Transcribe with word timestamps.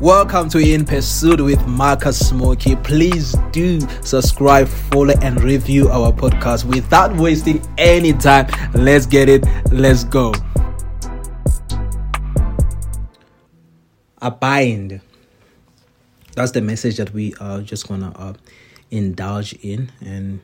Welcome 0.00 0.48
to 0.50 0.58
In 0.58 0.84
Pursuit 0.84 1.40
with 1.40 1.66
Marcus 1.66 2.30
Mooki. 2.30 2.80
Please 2.84 3.34
do 3.50 3.80
subscribe, 4.04 4.68
follow, 4.68 5.12
and 5.22 5.42
review 5.42 5.88
our 5.88 6.12
podcast 6.12 6.64
without 6.64 7.16
wasting 7.16 7.60
any 7.78 8.12
time. 8.12 8.46
Let's 8.74 9.06
get 9.06 9.28
it. 9.28 9.44
Let's 9.72 10.04
go. 10.04 10.32
Abide. 14.22 15.00
That's 16.36 16.52
the 16.52 16.60
message 16.60 16.98
that 16.98 17.12
we 17.12 17.34
are 17.40 17.60
just 17.60 17.88
gonna 17.88 18.12
uh, 18.14 18.34
indulge 18.92 19.54
in, 19.54 19.90
and 20.00 20.38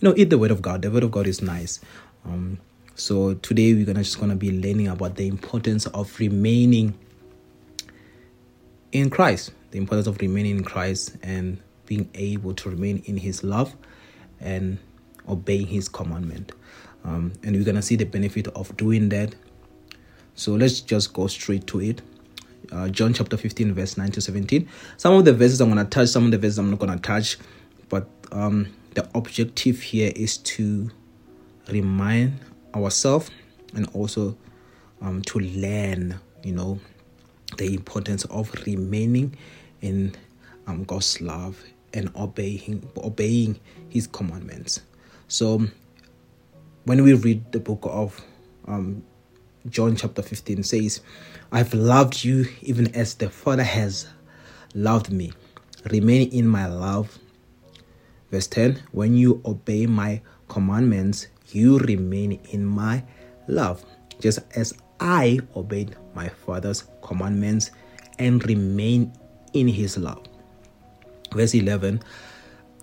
you 0.00 0.08
know, 0.08 0.14
eat 0.16 0.30
the 0.30 0.38
word 0.38 0.50
of 0.50 0.60
God. 0.60 0.82
The 0.82 0.90
word 0.90 1.04
of 1.04 1.12
God 1.12 1.28
is 1.28 1.42
nice. 1.42 1.78
Um, 2.24 2.58
so 2.96 3.34
today 3.34 3.72
we're 3.72 3.86
gonna 3.86 4.02
just 4.02 4.18
gonna 4.18 4.34
be 4.34 4.50
learning 4.50 4.88
about 4.88 5.14
the 5.14 5.28
importance 5.28 5.86
of 5.86 6.18
remaining 6.18 6.98
in 8.92 9.10
Christ, 9.10 9.52
the 9.70 9.78
importance 9.78 10.06
of 10.06 10.20
remaining 10.20 10.58
in 10.58 10.64
Christ 10.64 11.16
and 11.22 11.58
being 11.86 12.08
able 12.14 12.54
to 12.54 12.70
remain 12.70 13.02
in 13.06 13.16
His 13.16 13.42
love 13.42 13.74
and 14.40 14.78
obeying 15.28 15.66
His 15.66 15.88
commandment. 15.88 16.52
Um, 17.04 17.32
and 17.42 17.56
we're 17.56 17.64
gonna 17.64 17.82
see 17.82 17.96
the 17.96 18.04
benefit 18.04 18.48
of 18.48 18.76
doing 18.76 19.08
that. 19.08 19.34
So 20.34 20.52
let's 20.52 20.80
just 20.80 21.12
go 21.12 21.26
straight 21.26 21.66
to 21.68 21.80
it. 21.80 22.02
Uh, 22.70 22.88
John 22.88 23.12
chapter 23.12 23.36
15, 23.36 23.74
verse 23.74 23.96
9 23.96 24.10
to 24.12 24.20
17. 24.20 24.68
Some 24.96 25.14
of 25.14 25.24
the 25.24 25.32
verses 25.32 25.60
I'm 25.60 25.68
gonna 25.68 25.84
touch, 25.84 26.08
some 26.08 26.26
of 26.26 26.30
the 26.30 26.38
verses 26.38 26.58
I'm 26.58 26.70
not 26.70 26.78
gonna 26.78 26.98
touch, 26.98 27.38
but 27.88 28.08
um, 28.30 28.68
the 28.94 29.08
objective 29.14 29.80
here 29.80 30.12
is 30.14 30.38
to 30.38 30.90
remind 31.70 32.38
ourselves 32.74 33.30
and 33.74 33.88
also 33.94 34.36
um, 35.00 35.22
to 35.22 35.40
learn, 35.40 36.18
you 36.44 36.52
know, 36.52 36.78
the 37.56 37.74
importance 37.74 38.24
of 38.26 38.52
remaining 38.66 39.36
in 39.80 40.14
um, 40.66 40.84
God's 40.84 41.20
love 41.20 41.62
and 41.94 42.10
obeying 42.16 42.88
obeying 42.96 43.58
His 43.88 44.06
commandments. 44.06 44.80
So, 45.28 45.66
when 46.84 47.02
we 47.02 47.14
read 47.14 47.52
the 47.52 47.60
book 47.60 47.80
of 47.84 48.20
um, 48.66 49.02
John 49.68 49.94
chapter 49.96 50.22
15 50.22 50.62
says, 50.62 51.00
I've 51.52 51.72
loved 51.74 52.24
you 52.24 52.46
even 52.62 52.94
as 52.94 53.14
the 53.14 53.30
Father 53.30 53.62
has 53.62 54.08
loved 54.74 55.12
me. 55.12 55.32
Remain 55.90 56.30
in 56.30 56.46
my 56.46 56.66
love. 56.66 57.18
Verse 58.30 58.46
10 58.48 58.82
When 58.92 59.14
you 59.16 59.40
obey 59.44 59.86
my 59.86 60.20
commandments, 60.48 61.28
you 61.50 61.78
remain 61.78 62.40
in 62.50 62.64
my 62.64 63.04
love, 63.46 63.84
just 64.22 64.38
as 64.56 64.72
I 65.00 65.40
obeyed 65.56 65.96
my 66.14 66.28
Father's 66.28 66.84
commandments 67.02 67.72
and 68.18 68.42
remain 68.46 69.12
in 69.52 69.66
his 69.66 69.98
love. 69.98 70.22
Verse 71.34 71.54
11 71.54 72.00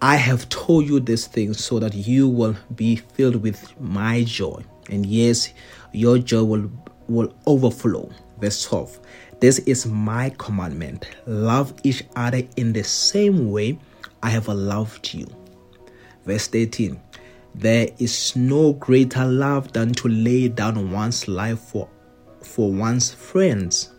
I 0.02 0.16
have 0.16 0.48
told 0.50 0.86
you 0.88 1.00
these 1.00 1.28
things 1.28 1.64
so 1.64 1.80
that 1.80 1.94
you 1.94 2.28
will 2.28 2.56
be 2.76 2.98
filled 2.98 3.38
with 3.38 3.80
my 3.82 4.24
joy. 4.24 4.64
And 4.90 5.06
yes, 5.06 5.54
your 5.92 6.18
joy 6.18 6.44
will, 6.44 6.72
will 7.08 7.34
overflow. 7.46 8.10
Verse 8.40 8.64
12 8.64 9.00
This 9.40 9.60
is 9.60 9.86
my 9.86 10.30
commandment 10.38 11.06
love 11.26 11.74
each 11.84 12.04
other 12.16 12.42
in 12.58 12.74
the 12.74 12.84
same 12.84 13.52
way 13.52 13.80
I 14.24 14.30
have 14.30 14.48
loved 14.48 15.14
you. 15.14 15.28
Verse 16.26 16.48
13 16.48 17.00
There 17.56 17.90
is 17.98 18.36
no 18.36 18.74
greater 18.74 19.26
love 19.26 19.74
than 19.74 19.94
to 19.96 20.08
lay 20.08 20.48
down 20.48 20.92
one's 20.92 21.28
life 21.28 21.60
for, 21.60 21.90
for 22.42 22.72
one's 22.72 23.12
friends. 23.12 23.92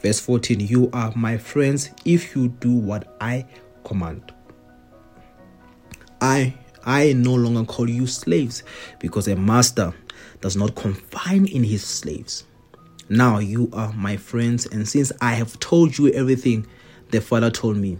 Verse 0.00 0.20
14 0.20 0.60
You 0.60 0.90
are 0.92 1.12
my 1.16 1.38
friends 1.38 1.90
if 2.04 2.36
you 2.36 2.48
do 2.48 2.72
what 2.72 3.16
I 3.20 3.46
command. 3.84 4.32
I 6.20 6.54
I 6.84 7.14
no 7.14 7.34
longer 7.34 7.64
call 7.64 7.88
you 7.88 8.06
slaves 8.06 8.62
because 8.98 9.28
a 9.28 9.36
master 9.36 9.94
does 10.42 10.56
not 10.56 10.74
confine 10.74 11.46
in 11.46 11.64
his 11.64 11.82
slaves. 11.82 12.44
Now 13.08 13.38
you 13.38 13.70
are 13.72 13.92
my 13.92 14.16
friends, 14.16 14.66
and 14.66 14.86
since 14.86 15.12
I 15.20 15.32
have 15.34 15.58
told 15.60 15.96
you 15.96 16.08
everything 16.12 16.66
the 17.10 17.20
Father 17.20 17.50
told 17.50 17.76
me. 17.76 17.98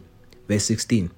Verse 0.49 0.65
16 0.65 1.11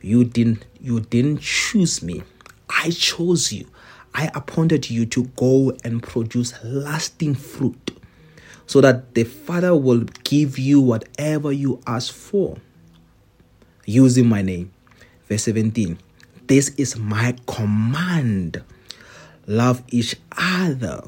You 0.00 0.24
didn't 0.24 0.66
you 0.80 1.00
didn't 1.00 1.40
choose 1.40 2.02
me. 2.02 2.22
I 2.70 2.90
chose 2.90 3.52
you. 3.52 3.66
I 4.14 4.30
appointed 4.34 4.90
you 4.90 5.06
to 5.06 5.24
go 5.36 5.72
and 5.84 6.02
produce 6.02 6.54
lasting 6.64 7.34
fruit 7.34 7.92
so 8.66 8.80
that 8.80 9.14
the 9.14 9.24
Father 9.24 9.74
will 9.74 10.04
give 10.24 10.58
you 10.58 10.80
whatever 10.80 11.52
you 11.52 11.80
ask 11.86 12.12
for 12.12 12.56
using 13.84 14.28
my 14.28 14.42
name. 14.42 14.72
Verse 15.28 15.44
17 15.44 15.98
This 16.46 16.70
is 16.70 16.96
my 16.96 17.36
command 17.46 18.62
love 19.46 19.82
each 19.88 20.16
other. 20.36 21.02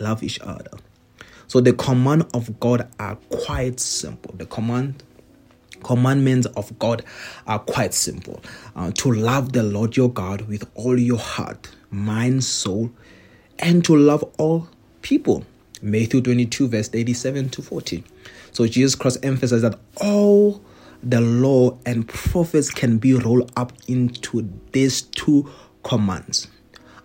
Love 0.00 0.22
each 0.22 0.40
other. 0.40 0.70
So 1.46 1.60
the 1.60 1.72
command 1.72 2.26
of 2.34 2.58
God 2.60 2.88
are 2.98 3.16
quite 3.30 3.80
simple. 3.80 4.34
The 4.36 4.46
command 4.46 5.02
commandments 5.86 6.48
of 6.56 6.76
God 6.80 7.04
are 7.46 7.60
quite 7.60 7.94
simple. 7.94 8.42
Uh, 8.74 8.90
to 8.90 9.12
love 9.12 9.52
the 9.52 9.62
Lord 9.62 9.96
your 9.96 10.10
God 10.10 10.42
with 10.42 10.68
all 10.74 10.98
your 10.98 11.18
heart, 11.18 11.70
mind, 11.90 12.42
soul, 12.42 12.90
and 13.60 13.84
to 13.84 13.96
love 13.96 14.24
all 14.36 14.68
people. 15.02 15.44
Matthew 15.80 16.20
22, 16.20 16.68
verse 16.68 16.90
87 16.92 17.50
to 17.50 17.62
40. 17.62 18.02
So 18.50 18.66
Jesus 18.66 18.96
Christ 18.96 19.18
emphasized 19.22 19.62
that 19.62 19.78
all 20.00 20.60
the 21.02 21.20
law 21.20 21.78
and 21.86 22.08
prophets 22.08 22.70
can 22.70 22.98
be 22.98 23.14
rolled 23.14 23.52
up 23.56 23.72
into 23.86 24.50
these 24.72 25.02
two 25.02 25.48
commands. 25.84 26.48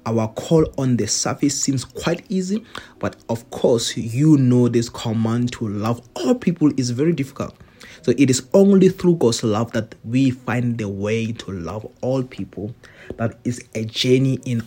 Our 0.08 0.30
call 0.30 0.66
on 0.80 0.98
the 0.98 1.06
surface 1.06 1.62
seems 1.62 1.86
quite 1.86 2.26
easy, 2.30 2.66
but 2.98 3.16
of 3.30 3.48
course, 3.52 3.96
you 3.96 4.38
know 4.38 4.68
this 4.68 4.90
command 4.90 5.52
to 5.54 5.68
love 5.68 6.02
all 6.16 6.34
people 6.34 6.72
is 6.78 6.90
very 6.90 7.14
difficult. 7.14 7.56
So 8.02 8.14
it 8.18 8.30
is 8.30 8.48
only 8.54 8.90
through 8.90 9.16
God's 9.16 9.44
love 9.44 9.72
that 9.74 9.96
we 10.04 10.32
find 10.32 10.78
the 10.78 10.90
way 10.90 11.32
to 11.32 11.52
love 11.52 11.88
all 12.02 12.24
people. 12.24 12.74
That 13.18 13.38
is 13.44 13.64
a 13.76 13.86
journey 13.86 14.40
in 14.46 14.64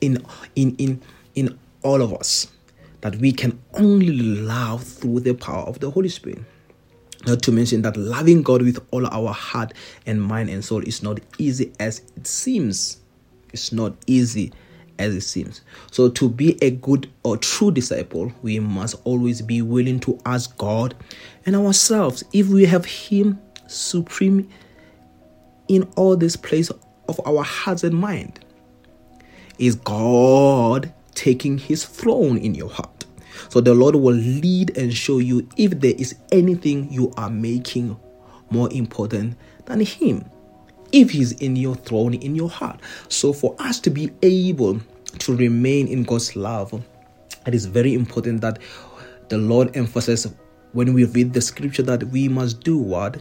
in 0.00 0.24
in 0.56 0.74
in 0.76 1.02
in 1.34 1.58
all 1.82 2.02
of 2.02 2.12
us 2.12 2.48
that 3.00 3.16
we 3.16 3.32
can 3.32 3.60
only 3.74 4.12
love 4.12 4.82
through 4.82 5.20
the 5.20 5.34
power 5.34 5.64
of 5.64 5.80
the 5.80 5.90
Holy 5.90 6.08
Spirit. 6.08 6.42
Not 7.26 7.42
to 7.42 7.52
mention 7.52 7.82
that 7.82 7.96
loving 7.96 8.42
God 8.42 8.62
with 8.62 8.78
all 8.90 9.06
our 9.06 9.32
heart 9.32 9.72
and 10.06 10.22
mind 10.22 10.50
and 10.50 10.64
soul 10.64 10.82
is 10.82 11.02
not 11.02 11.20
easy 11.38 11.72
as 11.80 12.02
it 12.16 12.26
seems. 12.26 12.98
It's 13.52 13.72
not 13.72 13.94
easy 14.06 14.52
as 14.98 15.14
it 15.14 15.22
seems. 15.22 15.62
So, 15.90 16.08
to 16.10 16.28
be 16.28 16.58
a 16.62 16.70
good 16.70 17.10
or 17.22 17.36
true 17.36 17.70
disciple, 17.70 18.32
we 18.42 18.60
must 18.60 18.96
always 19.04 19.42
be 19.42 19.62
willing 19.62 20.00
to 20.00 20.18
ask 20.26 20.56
God 20.58 20.94
and 21.46 21.56
ourselves 21.56 22.24
if 22.32 22.48
we 22.48 22.64
have 22.66 22.84
Him 22.84 23.38
supreme 23.66 24.48
in 25.68 25.88
all 25.96 26.16
this 26.16 26.36
place 26.36 26.70
of 27.08 27.20
our 27.26 27.42
hearts 27.42 27.84
and 27.84 27.94
mind. 27.94 28.40
Is 29.58 29.76
God 29.76 30.92
taking 31.14 31.58
His 31.58 31.84
throne 31.84 32.36
in 32.36 32.54
your 32.54 32.70
heart? 32.70 33.04
So 33.48 33.60
the 33.60 33.74
Lord 33.74 33.96
will 33.96 34.14
lead 34.14 34.76
and 34.76 34.92
show 34.92 35.18
you 35.18 35.48
if 35.56 35.80
there 35.80 35.94
is 35.96 36.14
anything 36.32 36.92
you 36.92 37.12
are 37.16 37.30
making 37.30 37.96
more 38.50 38.72
important 38.72 39.36
than 39.66 39.80
Him. 39.80 40.24
If 40.94 41.10
He's 41.10 41.32
in 41.32 41.56
your 41.56 41.74
throne, 41.74 42.14
in 42.14 42.36
your 42.36 42.48
heart. 42.48 42.78
So 43.08 43.32
for 43.32 43.56
us 43.58 43.80
to 43.80 43.90
be 43.90 44.12
able 44.22 44.80
to 45.18 45.36
remain 45.36 45.88
in 45.88 46.04
God's 46.04 46.36
love, 46.36 46.72
it 47.46 47.52
is 47.52 47.66
very 47.66 47.94
important 47.94 48.40
that 48.42 48.60
the 49.28 49.38
Lord 49.38 49.76
emphasizes 49.76 50.32
when 50.72 50.94
we 50.94 51.04
read 51.04 51.32
the 51.32 51.40
scripture 51.40 51.82
that 51.82 52.04
we 52.04 52.28
must 52.28 52.62
do 52.62 52.78
what? 52.78 53.20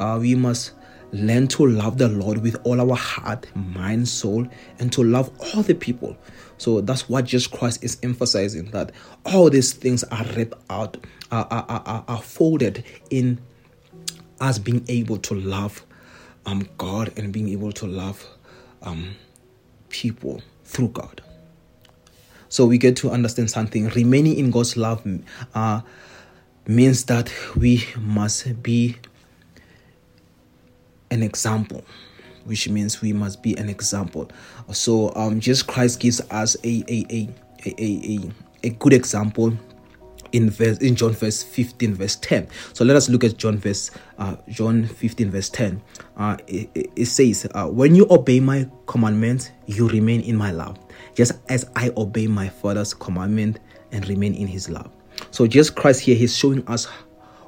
Uh, 0.00 0.18
we 0.20 0.34
must 0.34 0.72
learn 1.12 1.46
to 1.48 1.66
love 1.66 1.98
the 1.98 2.08
Lord 2.08 2.38
with 2.38 2.56
all 2.64 2.80
our 2.80 2.96
heart, 2.96 3.46
mind, 3.54 4.08
soul, 4.08 4.46
and 4.80 4.92
to 4.92 5.04
love 5.04 5.30
all 5.54 5.62
the 5.62 5.74
people. 5.74 6.16
So 6.56 6.80
that's 6.80 7.08
what 7.08 7.26
Jesus 7.26 7.46
Christ 7.46 7.84
is 7.84 7.98
emphasizing 8.02 8.72
that 8.72 8.90
all 9.24 9.50
these 9.50 9.72
things 9.72 10.02
are 10.04 10.24
ripped 10.36 10.60
out, 10.68 10.96
are, 11.30 11.46
are, 11.48 11.64
are, 11.68 12.04
are 12.08 12.22
folded 12.22 12.84
in 13.10 13.40
us 14.40 14.58
being 14.58 14.84
able 14.88 15.18
to 15.18 15.34
love 15.34 15.84
um, 16.48 16.68
God 16.78 17.12
and 17.16 17.32
being 17.32 17.48
able 17.50 17.72
to 17.72 17.86
love 17.86 18.26
um, 18.82 19.14
people 19.90 20.42
through 20.64 20.88
God. 20.88 21.20
So 22.48 22.64
we 22.64 22.78
get 22.78 22.96
to 22.98 23.10
understand 23.10 23.50
something. 23.50 23.88
Remaining 23.90 24.38
in 24.38 24.50
God's 24.50 24.76
love 24.76 25.06
uh, 25.54 25.82
means 26.66 27.04
that 27.04 27.30
we 27.54 27.84
must 27.98 28.62
be 28.62 28.96
an 31.10 31.22
example 31.22 31.84
which 32.44 32.66
means 32.66 33.02
we 33.02 33.12
must 33.12 33.42
be 33.42 33.54
an 33.58 33.68
example. 33.68 34.30
So 34.72 35.14
um, 35.14 35.38
Jesus 35.38 35.62
Christ 35.62 36.00
gives 36.00 36.22
us 36.30 36.56
a 36.64 36.82
a, 36.88 37.06
a, 37.10 37.28
a, 37.66 37.84
a, 37.84 38.30
a 38.64 38.70
good 38.70 38.94
example 38.94 39.52
in 40.32 40.50
verse 40.50 40.78
in 40.78 40.94
John 40.96 41.12
verse 41.12 41.42
15 41.42 41.94
verse 41.94 42.16
10. 42.16 42.48
So 42.72 42.84
let 42.84 42.96
us 42.96 43.08
look 43.08 43.24
at 43.24 43.36
John 43.36 43.58
verse 43.58 43.90
uh, 44.18 44.36
John 44.48 44.84
15 44.84 45.30
verse 45.30 45.48
10. 45.48 45.80
Uh, 46.16 46.36
it, 46.46 46.90
it 46.96 47.06
says, 47.06 47.46
uh, 47.54 47.66
"When 47.66 47.94
you 47.94 48.06
obey 48.10 48.40
my 48.40 48.68
commandments, 48.86 49.50
you 49.66 49.88
remain 49.88 50.20
in 50.22 50.36
my 50.36 50.50
love, 50.50 50.78
just 51.14 51.32
as 51.48 51.68
I 51.76 51.90
obey 51.96 52.26
my 52.26 52.48
Father's 52.48 52.94
commandment 52.94 53.60
and 53.92 54.08
remain 54.08 54.34
in 54.34 54.46
His 54.46 54.68
love." 54.68 54.90
So 55.30 55.46
Jesus 55.46 55.70
Christ 55.70 56.00
here, 56.00 56.16
He's 56.16 56.36
showing 56.36 56.66
us 56.68 56.86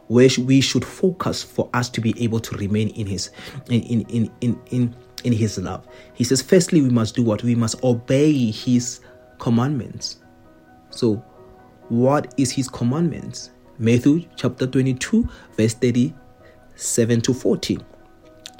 where 0.08 0.28
we 0.40 0.60
should 0.60 0.84
focus 0.84 1.42
for 1.42 1.70
us 1.72 1.88
to 1.90 2.00
be 2.00 2.20
able 2.22 2.40
to 2.40 2.56
remain 2.56 2.88
in 2.90 3.06
His 3.06 3.30
in 3.68 3.82
in 3.82 4.00
in 4.08 4.30
in, 4.40 4.60
in 4.70 4.94
in 5.24 5.32
his 5.32 5.58
love. 5.58 5.86
He 6.14 6.24
says, 6.24 6.42
firstly, 6.42 6.82
we 6.82 6.90
must 6.90 7.14
do 7.14 7.22
what? 7.22 7.42
We 7.42 7.54
must 7.54 7.82
obey 7.82 8.50
his 8.50 9.00
commandments. 9.38 10.18
So 10.90 11.22
what 11.90 12.32
is 12.36 12.52
his 12.52 12.68
commandments? 12.68 13.50
Matthew 13.78 14.24
chapter 14.36 14.66
22, 14.66 15.28
verse 15.56 15.74
37 15.74 17.20
to 17.22 17.34
40. 17.34 17.78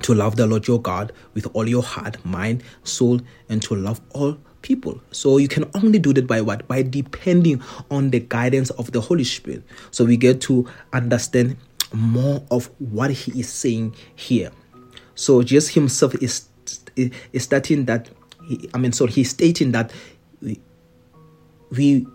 To 0.03 0.15
love 0.15 0.37
the 0.37 0.47
Lord 0.47 0.67
your 0.67 0.81
God 0.81 1.13
with 1.35 1.47
all 1.53 1.69
your 1.69 1.83
heart, 1.83 2.23
mind, 2.25 2.63
soul, 2.85 3.21
and 3.49 3.63
to 3.63 3.75
love 3.77 4.01
all 4.11 4.37
people. 4.63 5.01
So 5.13 5.39
you 5.39 5.47
can 5.47 5.71
only 5.75 5.99
do 5.99 6.13
that 6.15 6.27
by 6.27 6.41
what? 6.41 6.67
By 6.67 6.83
depending 6.83 7.63
on 7.91 8.11
the 8.11 8.21
guidance 8.21 8.71
of 8.71 8.93
the 8.93 9.01
Holy 9.01 9.25
Spirit. 9.25 9.63
So 9.91 10.05
we 10.05 10.17
get 10.17 10.41
to 10.43 10.69
understand 10.93 11.57
more 11.93 12.43
of 12.51 12.71
what 12.79 13.11
he 13.11 13.41
is 13.41 13.49
saying 13.49 13.95
here. 14.17 14.51
So 15.15 15.43
Jesus 15.43 15.75
himself 15.75 16.15
is 16.17 16.49
is 16.97 17.45
stating 17.45 17.85
that 17.87 18.11
he, 18.49 18.69
I 18.75 18.79
mean, 18.79 18.93
so 18.93 19.07
he's 19.07 19.31
stating 19.31 19.73
that 19.73 19.93
we, 20.41 20.61
we 21.71 22.07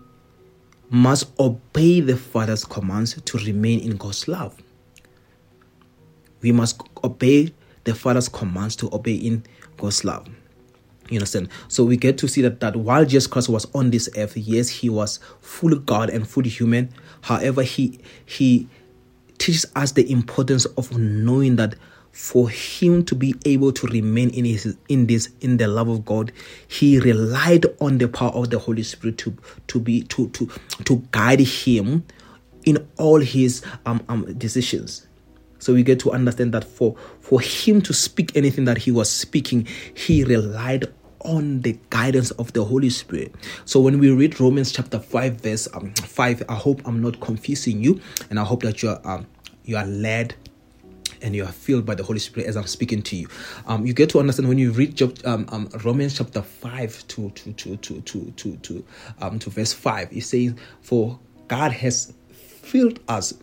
must 0.90 1.38
obey 1.38 2.00
the 2.00 2.16
Father's 2.16 2.64
commands 2.64 3.20
to 3.20 3.38
remain 3.38 3.80
in 3.80 3.96
God's 3.96 4.28
love. 4.28 4.56
We 6.40 6.52
must 6.52 6.80
obey 7.02 7.52
the 7.84 7.94
Father's 7.94 8.28
commands 8.28 8.76
to 8.76 8.94
obey 8.94 9.14
in 9.14 9.44
God's 9.76 10.04
love. 10.04 10.28
You 11.08 11.18
understand? 11.18 11.48
So 11.68 11.84
we 11.84 11.96
get 11.96 12.18
to 12.18 12.28
see 12.28 12.42
that, 12.42 12.60
that 12.60 12.76
while 12.76 13.04
Jesus 13.04 13.26
Christ 13.26 13.48
was 13.48 13.66
on 13.74 13.90
this 13.90 14.08
earth, 14.16 14.36
yes, 14.36 14.68
he 14.68 14.90
was 14.90 15.20
fully 15.40 15.78
God 15.78 16.10
and 16.10 16.26
fully 16.26 16.48
human. 16.48 16.92
However, 17.22 17.62
he 17.62 18.00
he 18.24 18.68
teaches 19.38 19.66
us 19.76 19.92
the 19.92 20.10
importance 20.10 20.64
of 20.64 20.96
knowing 20.98 21.56
that 21.56 21.76
for 22.16 22.48
him 22.48 23.04
to 23.04 23.14
be 23.14 23.34
able 23.44 23.70
to 23.70 23.86
remain 23.88 24.30
in 24.30 24.46
his 24.46 24.74
in 24.88 25.06
this 25.06 25.28
in 25.42 25.58
the 25.58 25.68
love 25.68 25.86
of 25.86 26.06
God, 26.06 26.32
he 26.66 26.98
relied 26.98 27.66
on 27.78 27.98
the 27.98 28.08
power 28.08 28.30
of 28.30 28.48
the 28.48 28.58
Holy 28.58 28.82
Spirit 28.82 29.18
to 29.18 29.36
to 29.66 29.78
be 29.78 30.02
to 30.04 30.30
to 30.30 30.50
to 30.84 31.02
guide 31.10 31.40
him 31.40 32.06
in 32.64 32.88
all 32.96 33.20
his 33.20 33.62
um, 33.84 34.02
um 34.08 34.24
decisions. 34.38 35.06
So 35.58 35.74
we 35.74 35.82
get 35.82 36.00
to 36.00 36.10
understand 36.10 36.54
that 36.54 36.64
for 36.64 36.96
for 37.20 37.38
him 37.38 37.82
to 37.82 37.92
speak 37.92 38.34
anything 38.34 38.64
that 38.64 38.78
he 38.78 38.90
was 38.90 39.10
speaking, 39.10 39.68
he 39.92 40.24
relied 40.24 40.86
on 41.20 41.60
the 41.60 41.78
guidance 41.90 42.30
of 42.32 42.50
the 42.54 42.64
Holy 42.64 42.88
Spirit. 42.88 43.34
So 43.66 43.78
when 43.78 43.98
we 43.98 44.10
read 44.10 44.40
Romans 44.40 44.72
chapter 44.72 44.98
5 44.98 45.40
verse 45.42 45.68
um, 45.74 45.92
5, 45.92 46.44
I 46.48 46.54
hope 46.54 46.80
I'm 46.86 47.02
not 47.02 47.20
confusing 47.20 47.82
you 47.82 48.00
and 48.30 48.40
I 48.40 48.44
hope 48.44 48.62
that 48.62 48.82
you 48.82 48.88
are 48.88 49.00
um, 49.04 49.26
you 49.64 49.76
are 49.76 49.86
led 49.86 50.34
and 51.22 51.34
you 51.34 51.44
are 51.44 51.52
filled 51.52 51.86
by 51.86 51.94
the 51.94 52.02
Holy 52.02 52.18
Spirit 52.18 52.48
as 52.48 52.56
I'm 52.56 52.66
speaking 52.66 53.02
to 53.02 53.16
you. 53.16 53.28
Um, 53.66 53.86
you 53.86 53.92
get 53.92 54.10
to 54.10 54.20
understand 54.20 54.48
when 54.48 54.58
you 54.58 54.72
read 54.72 54.96
Job, 54.96 55.18
um, 55.24 55.46
um, 55.50 55.68
Romans 55.84 56.16
chapter 56.16 56.42
five 56.42 57.06
to 57.08 57.30
to 57.30 57.52
to 57.52 57.76
to 57.76 58.00
to 58.00 58.30
to 58.32 58.56
to 58.56 58.84
um 59.20 59.38
to 59.38 59.50
verse 59.50 59.72
five. 59.72 60.12
It 60.12 60.22
says, 60.22 60.54
"For 60.82 61.18
God 61.48 61.72
has 61.72 62.12
filled 62.32 63.00
us." 63.08 63.34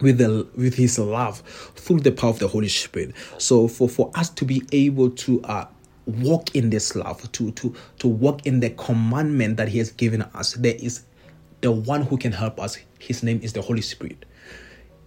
with 0.00 0.18
the 0.18 0.46
with 0.56 0.74
his 0.74 0.98
love 0.98 1.40
through 1.74 2.00
the 2.00 2.12
power 2.12 2.30
of 2.30 2.38
the 2.38 2.48
holy 2.48 2.68
spirit 2.68 3.14
so 3.38 3.66
for 3.66 3.88
for 3.88 4.10
us 4.14 4.28
to 4.28 4.44
be 4.44 4.62
able 4.72 5.08
to 5.10 5.40
uh 5.44 5.66
walk 6.06 6.54
in 6.54 6.70
this 6.70 6.94
love 6.94 7.20
to 7.32 7.50
to 7.52 7.74
to 7.98 8.06
walk 8.06 8.46
in 8.46 8.60
the 8.60 8.70
commandment 8.70 9.56
that 9.56 9.68
he 9.68 9.78
has 9.78 9.90
given 9.92 10.22
us 10.22 10.52
there 10.54 10.76
is 10.78 11.04
the 11.62 11.72
one 11.72 12.02
who 12.02 12.16
can 12.16 12.32
help 12.32 12.60
us 12.60 12.76
his 12.98 13.22
name 13.22 13.40
is 13.42 13.52
the 13.54 13.62
holy 13.62 13.80
spirit 13.80 14.24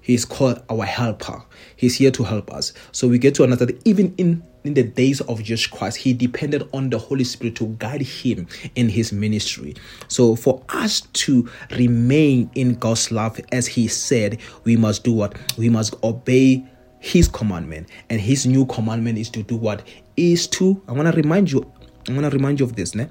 He's 0.09 0.25
called 0.25 0.63
our 0.71 0.85
helper. 0.85 1.39
He's 1.75 1.97
here 1.97 2.09
to 2.09 2.23
help 2.23 2.51
us. 2.51 2.73
So 2.91 3.07
we 3.07 3.19
get 3.19 3.35
to 3.35 3.43
understand 3.43 3.69
that 3.69 3.87
even 3.87 4.15
in, 4.17 4.41
in 4.63 4.73
the 4.73 4.81
days 4.81 5.21
of 5.21 5.37
Jesus 5.43 5.67
Christ, 5.67 5.97
he 5.97 6.13
depended 6.13 6.67
on 6.73 6.89
the 6.89 6.97
Holy 6.97 7.23
Spirit 7.23 7.55
to 7.57 7.67
guide 7.77 8.01
him 8.01 8.47
in 8.73 8.89
his 8.89 9.13
ministry. 9.13 9.75
So 10.07 10.35
for 10.35 10.63
us 10.69 11.01
to 11.01 11.47
remain 11.77 12.49
in 12.55 12.73
God's 12.73 13.11
love, 13.11 13.39
as 13.51 13.67
he 13.67 13.87
said, 13.87 14.39
we 14.63 14.75
must 14.75 15.03
do 15.03 15.13
what? 15.13 15.37
We 15.59 15.69
must 15.69 15.93
obey 16.03 16.65
his 16.97 17.27
commandment. 17.27 17.89
And 18.09 18.19
his 18.19 18.47
new 18.47 18.65
commandment 18.65 19.19
is 19.19 19.29
to 19.29 19.43
do 19.43 19.57
what? 19.57 19.87
Is 20.17 20.47
to, 20.47 20.81
I 20.87 20.93
want 20.93 21.07
to 21.07 21.15
remind 21.15 21.51
you, 21.51 21.71
I 22.07 22.13
want 22.13 22.23
to 22.23 22.31
remind 22.31 22.59
you 22.59 22.65
of 22.65 22.75
this, 22.75 22.95
ne? 22.95 23.07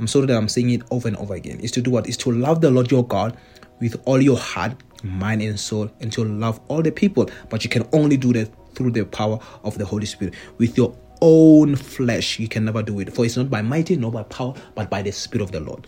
I'm 0.00 0.08
sorry 0.08 0.26
that 0.26 0.36
I'm 0.36 0.48
saying 0.48 0.70
it 0.70 0.82
over 0.90 1.06
and 1.06 1.16
over 1.18 1.34
again. 1.34 1.60
Is 1.60 1.70
to 1.70 1.80
do 1.80 1.92
what? 1.92 2.08
Is 2.08 2.16
to 2.16 2.32
love 2.32 2.60
the 2.60 2.72
Lord 2.72 2.90
your 2.90 3.06
God 3.06 3.36
with 3.78 4.02
all 4.04 4.20
your 4.20 4.36
heart, 4.36 4.82
mind, 5.04 5.42
and 5.42 5.58
soul, 5.58 5.90
and 6.00 6.12
to 6.12 6.24
love 6.24 6.60
all 6.68 6.82
the 6.82 6.90
people. 6.90 7.30
But 7.48 7.62
you 7.62 7.70
can 7.70 7.86
only 7.92 8.16
do 8.16 8.32
that 8.32 8.50
through 8.74 8.90
the 8.90 9.04
power 9.04 9.38
of 9.62 9.78
the 9.78 9.84
Holy 9.84 10.06
Spirit. 10.06 10.34
With 10.58 10.76
your 10.76 10.96
own 11.20 11.76
flesh, 11.76 12.38
you 12.38 12.48
can 12.48 12.64
never 12.64 12.82
do 12.82 12.98
it. 13.00 13.12
For 13.12 13.24
it's 13.24 13.36
not 13.36 13.50
by 13.50 13.62
mighty, 13.62 13.96
nor 13.96 14.10
by 14.10 14.24
power, 14.24 14.54
but 14.74 14.90
by 14.90 15.02
the 15.02 15.12
Spirit 15.12 15.44
of 15.44 15.52
the 15.52 15.60
Lord. 15.60 15.86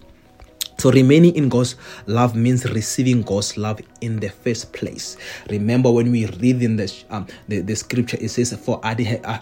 So 0.79 0.91
remaining 0.93 1.35
in 1.37 1.49
God's 1.49 1.77
love 2.07 2.37
means 2.37 2.65
receiving 2.71 3.23
God's 3.23 3.57
love 3.57 3.81
in 4.03 4.21
the 4.21 4.29
first 4.29 4.73
place. 4.73 5.17
Remember 5.49 5.91
when 5.91 6.13
we 6.13 6.27
read 6.27 6.63
in 6.63 6.77
the 6.77 7.05
um, 7.09 7.27
the, 7.49 7.61
the 7.61 7.75
scripture, 7.75 8.19
it 8.21 8.29
says, 8.29 8.53
"For 8.53 8.79
I, 8.85 9.21
uh, 9.25 9.39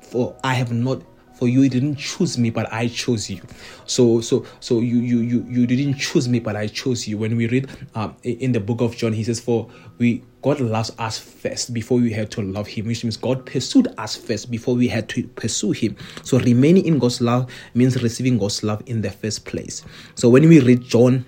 for 0.00 0.34
I 0.42 0.54
have 0.54 0.72
not 0.72 1.02
for 1.40 1.48
you 1.48 1.66
didn't 1.70 1.96
choose 1.96 2.36
me 2.36 2.50
but 2.50 2.70
i 2.70 2.86
chose 2.86 3.30
you. 3.30 3.40
So 3.86 4.20
so 4.20 4.44
so 4.60 4.80
you 4.80 4.98
you 4.98 5.20
you, 5.20 5.44
you 5.48 5.66
didn't 5.66 5.94
choose 5.94 6.28
me 6.28 6.38
but 6.38 6.54
i 6.54 6.66
chose 6.66 7.08
you. 7.08 7.16
When 7.16 7.34
we 7.34 7.48
read 7.48 7.68
um, 7.94 8.14
in 8.22 8.52
the 8.52 8.60
book 8.60 8.82
of 8.82 8.94
john 8.94 9.14
he 9.14 9.24
says 9.24 9.40
for 9.40 9.68
we 9.96 10.22
god 10.42 10.60
loves 10.60 10.92
us 10.98 11.18
first 11.18 11.72
before 11.72 11.98
we 11.98 12.12
had 12.12 12.30
to 12.32 12.42
love 12.42 12.66
him 12.66 12.86
which 12.86 13.04
means 13.04 13.16
god 13.16 13.44
pursued 13.46 13.88
us 13.96 14.16
first 14.16 14.50
before 14.50 14.74
we 14.74 14.86
had 14.86 15.08
to 15.08 15.26
pursue 15.28 15.72
him. 15.72 15.96
So 16.22 16.38
remaining 16.38 16.84
in 16.84 16.98
god's 16.98 17.22
love 17.22 17.50
means 17.72 18.02
receiving 18.02 18.36
god's 18.36 18.62
love 18.62 18.82
in 18.84 19.00
the 19.00 19.10
first 19.10 19.46
place. 19.46 19.82
So 20.14 20.28
when 20.28 20.46
we 20.46 20.60
read 20.60 20.82
john 20.82 21.24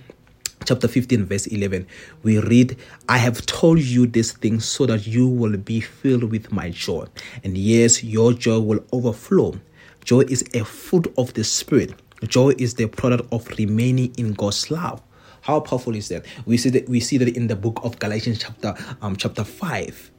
chapter 0.67 0.87
15 0.87 1.25
verse 1.25 1.47
11 1.49 1.87
we 2.23 2.38
read 2.38 2.76
i 3.09 3.19
have 3.19 3.44
told 3.47 3.81
you 3.81 4.06
these 4.06 4.31
things 4.31 4.64
so 4.64 4.87
that 4.87 5.07
you 5.07 5.26
will 5.26 5.57
be 5.57 5.81
filled 5.81 6.23
with 6.23 6.52
my 6.52 6.71
joy 6.71 7.04
and 7.42 7.59
yes 7.59 8.04
your 8.04 8.33
joy 8.33 8.61
will 8.61 8.78
overflow 8.92 9.59
Joy 10.04 10.23
is 10.23 10.44
a 10.54 10.64
fruit 10.64 11.12
of 11.16 11.32
the 11.35 11.44
Spirit. 11.44 11.94
Joy 12.26 12.54
is 12.59 12.75
the 12.75 12.87
product 12.88 13.32
of 13.32 13.47
remaining 13.56 14.12
in 14.18 14.32
God's 14.32 14.71
love. 14.71 15.00
How 15.42 15.61
powerful 15.61 15.94
is 15.94 16.09
that? 16.09 16.25
We 16.44 16.56
see 16.56 16.71
that 16.71 16.88
we 16.88 16.99
see 17.00 17.18
that 17.18 17.37
in 17.37 17.47
the 17.47 17.56
book 17.56 17.80
of 17.85 17.99
Galatians 17.99 18.38
chapter 18.40 18.75
um 19.00 19.16
chapter 19.16 19.44
5. 19.44 20.11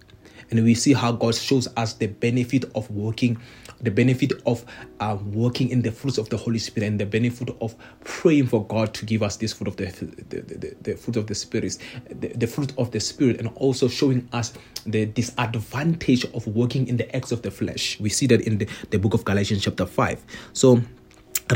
And 0.49 0.63
we 0.63 0.75
see 0.75 0.93
how 0.93 1.11
God 1.11 1.35
shows 1.35 1.67
us 1.77 1.93
the 1.93 2.07
benefit 2.07 2.65
of 2.75 2.89
working 2.91 3.39
the 3.83 3.91
benefit 3.91 4.31
of 4.45 4.65
uh, 5.01 5.17
working 5.25 5.69
in 5.69 5.81
the 5.81 5.91
fruits 5.91 6.17
of 6.17 6.29
the 6.29 6.37
Holy 6.37 6.57
Spirit 6.57 6.87
and 6.87 6.99
the 6.99 7.05
benefit 7.05 7.49
of 7.61 7.75
praying 8.05 8.47
for 8.47 8.65
God 8.65 8.93
to 8.93 9.05
give 9.05 9.21
us 9.21 9.35
this 9.35 9.53
fruit 9.53 9.67
of 9.67 9.75
the 9.75 9.85
the, 10.29 10.41
the, 10.41 10.75
the 10.81 10.95
fruit 10.95 11.17
of 11.17 11.27
the 11.27 11.35
Spirit, 11.35 11.77
the, 12.09 12.29
the 12.29 12.47
fruit 12.47 12.73
of 12.77 12.91
the 12.91 12.99
Spirit, 12.99 13.39
and 13.39 13.49
also 13.55 13.87
showing 13.87 14.27
us 14.31 14.53
the 14.85 15.05
disadvantage 15.05 16.25
of 16.33 16.47
working 16.47 16.87
in 16.87 16.97
the 16.97 17.13
acts 17.15 17.31
of 17.31 17.41
the 17.41 17.51
flesh. 17.51 17.99
We 17.99 18.09
see 18.09 18.25
that 18.27 18.41
in 18.41 18.57
the, 18.59 18.69
the 18.89 18.99
book 18.99 19.13
of 19.13 19.25
Galatians, 19.25 19.63
chapter 19.63 19.85
5. 19.85 20.23
So 20.53 20.81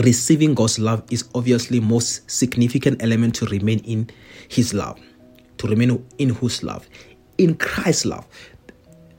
receiving 0.01 0.53
God's 0.53 0.79
love 0.79 1.03
is 1.09 1.29
obviously 1.33 1.79
most 1.79 2.29
significant 2.29 3.01
element 3.01 3.35
to 3.35 3.45
remain 3.45 3.79
in 3.79 4.09
his 4.49 4.73
love, 4.73 4.99
to 5.59 5.67
remain 5.67 6.05
in 6.17 6.29
whose 6.29 6.61
love? 6.61 6.87
In 7.37 7.55
Christ's 7.55 8.05
love. 8.05 8.27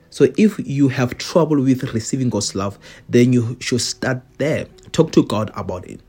So 0.09 0.27
if 0.37 0.59
you 0.59 0.87
have 0.89 1.17
trouble 1.17 1.61
with 1.61 1.83
receiving 1.93 2.29
God's 2.29 2.55
love, 2.55 2.79
then 3.07 3.33
you 3.33 3.57
should 3.59 3.81
start 3.81 4.21
there. 4.37 4.65
Talk 4.91 5.11
to 5.13 5.23
God 5.23 5.51
about 5.55 5.87
it. 5.87 6.01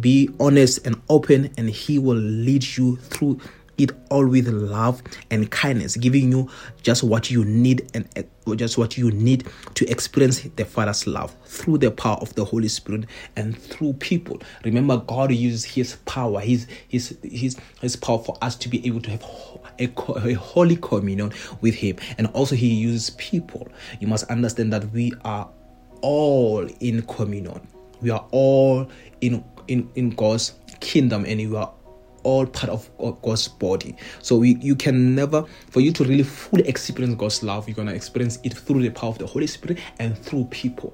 Be 0.00 0.28
honest 0.40 0.86
and 0.86 1.00
open, 1.08 1.52
and 1.56 1.70
He 1.70 1.98
will 1.98 2.16
lead 2.16 2.64
you 2.76 2.96
through 2.96 3.40
it 3.78 3.90
all 4.10 4.26
with 4.26 4.48
love 4.48 5.02
and 5.30 5.50
kindness, 5.50 5.96
giving 5.96 6.30
you 6.30 6.50
just 6.82 7.02
what 7.02 7.30
you 7.30 7.44
need 7.44 7.90
and 7.94 8.08
just 8.56 8.78
what 8.78 8.96
you 8.96 9.10
need 9.10 9.46
to 9.74 9.88
experience 9.90 10.40
the 10.56 10.64
Father's 10.64 11.06
love 11.06 11.34
through 11.44 11.78
the 11.78 11.90
power 11.90 12.16
of 12.20 12.34
the 12.34 12.44
Holy 12.44 12.68
Spirit 12.68 13.06
and 13.34 13.58
through 13.58 13.92
people. 13.94 14.40
Remember, 14.64 14.96
God 14.98 15.32
uses 15.32 15.64
His 15.64 15.96
power, 16.06 16.40
His 16.40 16.66
His 16.88 17.18
His 17.22 17.56
His 17.80 17.96
power 17.96 18.18
for 18.18 18.36
us 18.42 18.56
to 18.56 18.68
be 18.68 18.86
able 18.86 19.00
to 19.02 19.10
have 19.10 19.24
a, 19.78 19.90
a 20.28 20.32
holy 20.34 20.76
communion 20.76 21.32
with 21.60 21.74
Him, 21.74 21.96
and 22.18 22.28
also 22.28 22.54
He 22.54 22.68
uses 22.68 23.10
people. 23.10 23.68
You 24.00 24.06
must 24.06 24.30
understand 24.30 24.72
that 24.72 24.90
we 24.92 25.12
are 25.24 25.48
all 26.02 26.68
in 26.80 27.02
communion. 27.02 27.66
We 28.00 28.10
are 28.10 28.24
all 28.30 28.88
in 29.20 29.44
in 29.68 29.90
in 29.94 30.10
God's 30.10 30.54
kingdom, 30.80 31.24
and 31.24 31.38
we 31.38 31.56
are 31.56 31.72
all 32.26 32.44
part 32.44 32.68
of 32.68 32.90
God's 33.22 33.46
body. 33.46 33.96
So 34.20 34.36
we, 34.36 34.56
you 34.56 34.74
can 34.74 35.14
never, 35.14 35.44
for 35.70 35.78
you 35.78 35.92
to 35.92 36.04
really 36.04 36.24
fully 36.24 36.66
experience 36.66 37.14
God's 37.14 37.44
love, 37.44 37.68
you're 37.68 37.76
gonna 37.76 37.92
experience 37.92 38.40
it 38.42 38.52
through 38.52 38.82
the 38.82 38.90
power 38.90 39.10
of 39.10 39.18
the 39.18 39.26
Holy 39.26 39.46
Spirit 39.46 39.78
and 40.00 40.18
through 40.18 40.46
people. 40.46 40.92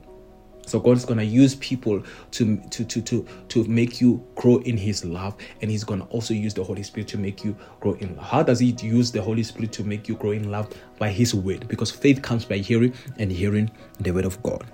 So 0.67 0.79
God 0.79 0.99
is 0.99 1.07
gonna 1.07 1.23
use 1.23 1.55
people 1.57 2.03
to 2.33 2.57
to 2.57 2.85
to 2.85 3.01
to 3.01 3.27
to 3.49 3.65
make 3.65 4.01
you 4.01 4.23
grow 4.37 4.59
in 4.59 4.77
His 4.77 5.05
love, 5.05 5.35
and 5.61 5.71
He's 5.71 5.85
gonna 5.85 6.05
also 6.11 6.35
use 6.35 6.55
the 6.55 6.63
Holy 6.63 6.83
Spirit 6.83 7.09
to 7.09 7.19
make 7.19 7.43
you 7.43 7.57
grow 7.81 7.95
in 7.95 8.15
love. 8.15 8.27
How 8.27 8.43
does 8.43 8.61
He 8.61 8.77
use 8.83 9.11
the 9.11 9.23
Holy 9.23 9.43
Spirit 9.43 9.73
to 9.73 9.85
make 9.85 10.09
you 10.09 10.15
grow 10.17 10.33
in 10.33 10.51
love? 10.51 10.73
By 10.99 11.09
His 11.09 11.35
word, 11.35 11.67
because 11.67 11.91
faith 11.91 12.21
comes 12.21 12.45
by 12.45 12.59
hearing, 12.59 12.93
and 13.19 13.33
hearing 13.33 13.71
the 14.01 14.13
word 14.13 14.27
of 14.27 14.41
God. 14.43 14.65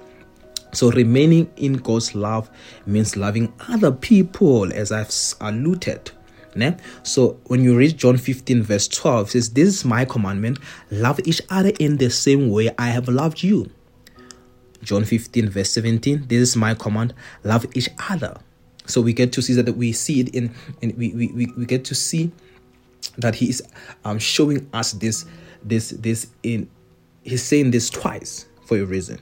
So 0.73 0.91
remaining 0.91 1.51
in 1.57 1.75
God's 1.75 2.15
love 2.15 2.51
means 2.85 3.17
loving 3.17 3.53
other 3.69 3.93
people, 3.93 4.71
as 4.73 4.93
I've 4.93 5.15
alluded. 5.41 6.11
Ne? 6.55 6.77
So 7.03 7.39
when 7.47 7.63
you 7.63 7.77
read 7.77 7.97
John 7.99 8.17
15, 8.17 8.63
verse 8.63 8.89
12, 8.89 9.31
says, 9.31 9.51
This 9.51 9.69
is 9.69 9.85
my 9.85 10.05
commandment, 10.05 10.59
love 10.91 11.21
each 11.25 11.43
other 11.51 11.73
in 11.79 11.99
the 11.99 12.11
same 12.11 12.51
way 12.51 12.71
I 12.79 12.89
have 12.89 13.09
loved 13.09 13.43
you. 13.43 13.71
John 14.83 15.05
15, 15.05 15.51
verse 15.51 15.71
17, 15.71 16.27
this 16.29 16.51
is 16.51 16.57
my 16.57 16.75
command, 16.75 17.13
love 17.45 17.67
each 17.75 17.89
other. 18.11 18.39
So 18.87 19.01
we 19.01 19.13
get 19.13 19.33
to 19.35 19.43
see 19.43 19.53
that 19.55 19.77
we 19.77 19.93
see 19.93 20.21
it 20.21 20.35
in, 20.35 20.55
and 20.83 20.97
we, 20.97 21.13
we, 21.13 21.27
we, 21.29 21.47
we 21.57 21.67
get 21.67 21.85
to 21.87 21.95
see 21.95 22.33
that 23.19 23.35
he 23.35 23.51
is 23.51 23.63
um, 24.05 24.19
showing 24.19 24.69
us 24.73 24.93
this, 24.93 25.27
this, 25.63 25.91
this 25.91 26.29
in, 26.43 26.71
he's 27.23 27.43
saying 27.43 27.71
this 27.73 27.91
twice 27.91 28.47
for 28.65 28.79
a 28.79 28.85
reason. 28.85 29.19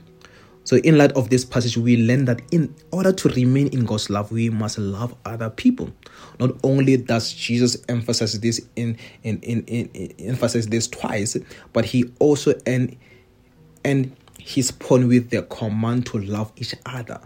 So, 0.63 0.75
in 0.77 0.97
light 0.97 1.13
of 1.13 1.29
this 1.29 1.45
passage, 1.45 1.77
we 1.77 1.95
learn 1.95 2.25
that 2.25 2.41
in 2.51 2.75
order 2.91 3.13
to 3.13 3.29
remain 3.29 3.67
in 3.67 3.85
God's 3.85 4.09
love, 4.09 4.33
we 4.33 4.49
must 4.49 4.77
love 4.77 5.15
other 5.23 5.49
people. 5.49 5.93
Not 6.39 6.51
only 6.63 6.97
does 6.97 7.33
Jesus 7.33 7.77
emphasize 7.89 8.39
this 8.39 8.61
in, 8.75 8.97
in, 9.23 9.39
in, 9.39 9.63
in, 9.65 9.89
in 9.93 10.29
emphasize 10.29 10.67
this 10.67 10.87
twice, 10.87 11.37
but 11.73 11.85
he 11.85 12.11
also 12.19 12.53
and 12.65 12.95
and 13.83 14.15
his 14.39 14.71
point 14.71 15.07
with 15.07 15.29
the 15.29 15.43
command 15.43 16.05
to 16.07 16.19
love 16.19 16.51
each 16.57 16.75
other. 16.85 17.19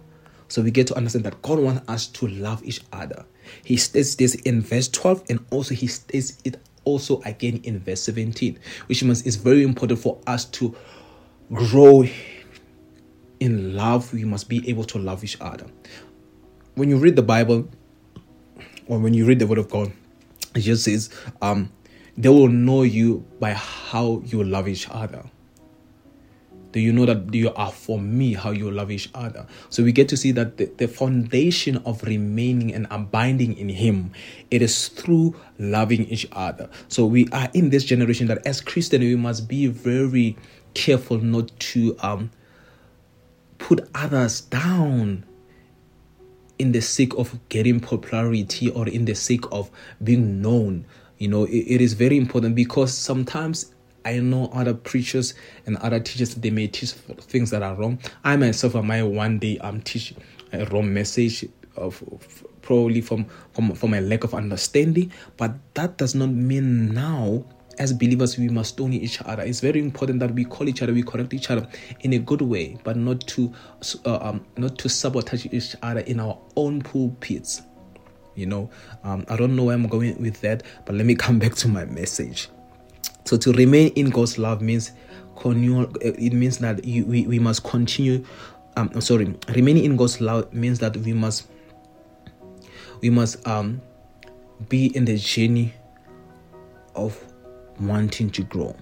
So 0.47 0.61
we 0.61 0.71
get 0.71 0.87
to 0.87 0.95
understand 0.95 1.25
that 1.25 1.41
God 1.41 1.59
wants 1.59 1.89
us 1.89 2.07
to 2.07 2.27
love 2.27 2.63
each 2.63 2.81
other. 2.91 3.25
He 3.63 3.77
states 3.77 4.15
this 4.15 4.35
in 4.35 4.61
verse 4.61 4.87
12 4.89 5.23
and 5.29 5.45
also 5.49 5.73
he 5.73 5.87
states 5.87 6.37
it 6.43 6.57
also 6.83 7.21
again 7.21 7.61
in 7.63 7.79
verse 7.79 8.01
17, 8.01 8.59
which 8.87 9.03
means 9.03 9.25
it's 9.25 9.35
very 9.35 9.63
important 9.63 9.99
for 9.99 10.19
us 10.27 10.45
to 10.45 10.75
grow 11.53 12.05
in 13.39 13.75
love, 13.75 14.13
we 14.13 14.23
must 14.23 14.47
be 14.47 14.67
able 14.69 14.83
to 14.85 14.99
love 14.99 15.23
each 15.23 15.37
other. 15.41 15.65
When 16.75 16.89
you 16.89 16.97
read 16.97 17.15
the 17.15 17.23
Bible, 17.23 17.67
when 18.99 19.13
you 19.13 19.25
read 19.25 19.39
the 19.39 19.47
Word 19.47 19.57
of 19.57 19.69
God, 19.69 19.91
it 20.55 20.61
just 20.61 20.83
says, 20.83 21.09
um, 21.41 21.71
they 22.17 22.29
will 22.29 22.49
know 22.49 22.83
you 22.83 23.25
by 23.39 23.53
how 23.53 24.21
you 24.25 24.43
love 24.43 24.67
each 24.67 24.89
other. 24.89 25.23
Do 26.71 26.79
you 26.79 26.93
know 26.93 27.05
that 27.05 27.33
you 27.33 27.53
are 27.53 27.71
for 27.71 27.99
me 27.99 28.33
how 28.33 28.51
you 28.51 28.71
love 28.71 28.91
each 28.91 29.09
other? 29.13 29.45
So 29.69 29.83
we 29.83 29.91
get 29.91 30.07
to 30.09 30.17
see 30.17 30.31
that 30.31 30.57
the, 30.57 30.65
the 30.77 30.87
foundation 30.87 31.77
of 31.85 32.03
remaining 32.03 32.73
and 32.73 32.87
abiding 32.89 33.57
in 33.57 33.69
Him, 33.69 34.11
it 34.49 34.61
is 34.61 34.87
through 34.87 35.35
loving 35.59 36.05
each 36.07 36.27
other. 36.31 36.69
So 36.87 37.05
we 37.05 37.27
are 37.33 37.49
in 37.53 37.69
this 37.69 37.83
generation 37.83 38.27
that 38.27 38.45
as 38.45 38.61
Christian 38.61 39.01
we 39.01 39.15
must 39.15 39.49
be 39.49 39.67
very 39.67 40.37
careful 40.73 41.17
not 41.17 41.51
to 41.59 41.97
um 42.01 42.31
put 43.57 43.87
others 43.93 44.41
down 44.41 45.25
in 46.61 46.71
the 46.71 46.81
sake 46.81 47.13
of 47.15 47.37
getting 47.49 47.79
popularity 47.79 48.69
or 48.69 48.87
in 48.87 49.05
the 49.05 49.15
sake 49.15 49.45
of 49.51 49.71
being 50.03 50.41
known. 50.41 50.85
You 51.17 51.27
know, 51.27 51.43
it, 51.45 51.57
it 51.57 51.81
is 51.81 51.93
very 51.93 52.17
important 52.17 52.55
because 52.55 52.93
sometimes 52.95 53.73
I 54.05 54.19
know 54.19 54.49
other 54.53 54.73
preachers 54.73 55.33
and 55.65 55.77
other 55.77 55.99
teachers 55.99 56.35
they 56.35 56.51
may 56.51 56.67
teach 56.67 56.91
things 56.91 57.49
that 57.49 57.63
are 57.63 57.75
wrong. 57.75 57.99
I 58.23 58.35
myself 58.35 58.75
I 58.75 59.03
one 59.03 59.39
day 59.39 59.57
um 59.59 59.81
teach 59.81 60.13
a 60.53 60.65
wrong 60.65 60.93
message 60.93 61.45
of, 61.75 62.03
of 62.11 62.45
probably 62.61 63.01
from 63.01 63.25
from 63.53 63.73
from 63.73 63.93
a 63.93 64.01
lack 64.01 64.23
of 64.23 64.33
understanding, 64.33 65.11
but 65.37 65.53
that 65.73 65.97
does 65.97 66.15
not 66.15 66.29
mean 66.29 66.93
now 66.93 67.43
as 67.81 67.91
believers, 67.93 68.37
we 68.37 68.47
must 68.47 68.75
stone 68.75 68.93
each 68.93 69.19
other. 69.23 69.41
It's 69.41 69.59
very 69.59 69.79
important 69.79 70.19
that 70.19 70.31
we 70.35 70.45
call 70.45 70.69
each 70.69 70.83
other, 70.83 70.93
we 70.93 71.01
correct 71.01 71.33
each 71.33 71.49
other 71.49 71.67
in 72.01 72.13
a 72.13 72.19
good 72.19 72.43
way, 72.43 72.77
but 72.83 72.95
not 72.95 73.25
to 73.29 73.51
uh, 74.05 74.19
um, 74.21 74.45
not 74.55 74.77
to 74.77 74.87
sabotage 74.87 75.47
each 75.51 75.75
other 75.81 76.01
in 76.01 76.19
our 76.19 76.37
own 76.55 76.83
pulpits. 76.83 77.63
You 78.35 78.45
know, 78.45 78.69
um, 79.03 79.25
I 79.29 79.35
don't 79.35 79.55
know 79.55 79.63
where 79.63 79.73
I'm 79.73 79.87
going 79.87 80.21
with 80.21 80.39
that, 80.41 80.61
but 80.85 80.93
let 80.93 81.07
me 81.07 81.15
come 81.15 81.39
back 81.39 81.55
to 81.55 81.67
my 81.67 81.85
message. 81.85 82.49
So 83.25 83.35
to 83.37 83.51
remain 83.53 83.91
in 83.93 84.11
God's 84.11 84.37
love 84.37 84.61
means 84.61 84.91
continual. 85.35 85.85
Uh, 85.85 86.13
it 86.19 86.33
means 86.33 86.59
that 86.59 86.85
you, 86.85 87.03
we 87.05 87.25
we 87.25 87.39
must 87.39 87.63
continue. 87.63 88.23
Um, 88.77 89.01
sorry, 89.01 89.35
remaining 89.55 89.85
in 89.85 89.95
God's 89.95 90.21
love 90.21 90.53
means 90.53 90.77
that 90.79 90.95
we 90.97 91.13
must 91.13 91.47
we 93.01 93.09
must 93.09 93.45
um 93.47 93.81
be 94.69 94.95
in 94.95 95.05
the 95.05 95.17
journey 95.17 95.73
of 96.93 97.30
wanting 97.81 98.29
to 98.31 98.43
grow. 98.43 98.75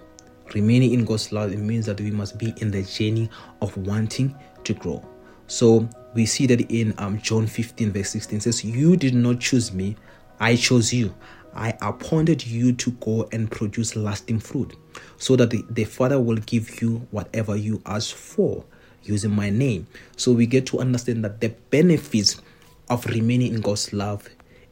Remaining 0.53 0.93
in 0.93 1.05
God's 1.05 1.31
love, 1.31 1.51
it 1.51 1.59
means 1.59 1.85
that 1.85 2.01
we 2.01 2.11
must 2.11 2.37
be 2.37 2.53
in 2.57 2.71
the 2.71 2.83
journey 2.83 3.29
of 3.61 3.75
wanting 3.77 4.35
to 4.63 4.73
grow. 4.73 5.03
So 5.47 5.87
we 6.13 6.25
see 6.25 6.45
that 6.47 6.61
in 6.71 6.93
um, 6.97 7.19
John 7.21 7.47
15, 7.47 7.91
verse 7.91 8.09
16 8.09 8.41
says, 8.41 8.63
You 8.63 8.95
did 8.95 9.13
not 9.13 9.39
choose 9.39 9.73
me, 9.73 9.95
I 10.39 10.55
chose 10.55 10.93
you. 10.93 11.13
I 11.53 11.75
appointed 11.81 12.45
you 12.45 12.73
to 12.73 12.91
go 12.91 13.27
and 13.31 13.49
produce 13.49 13.95
lasting 13.95 14.39
fruit, 14.39 14.75
so 15.17 15.35
that 15.35 15.49
the, 15.49 15.63
the 15.69 15.83
Father 15.83 16.19
will 16.19 16.37
give 16.37 16.81
you 16.81 17.07
whatever 17.11 17.55
you 17.55 17.81
ask 17.85 18.15
for 18.15 18.63
using 19.03 19.31
my 19.31 19.49
name. 19.49 19.87
So 20.15 20.31
we 20.31 20.45
get 20.45 20.65
to 20.67 20.79
understand 20.79 21.23
that 21.25 21.41
the 21.41 21.49
benefits 21.49 22.41
of 22.89 23.05
remaining 23.07 23.53
in 23.53 23.61
God's 23.61 23.93
love 23.93 24.27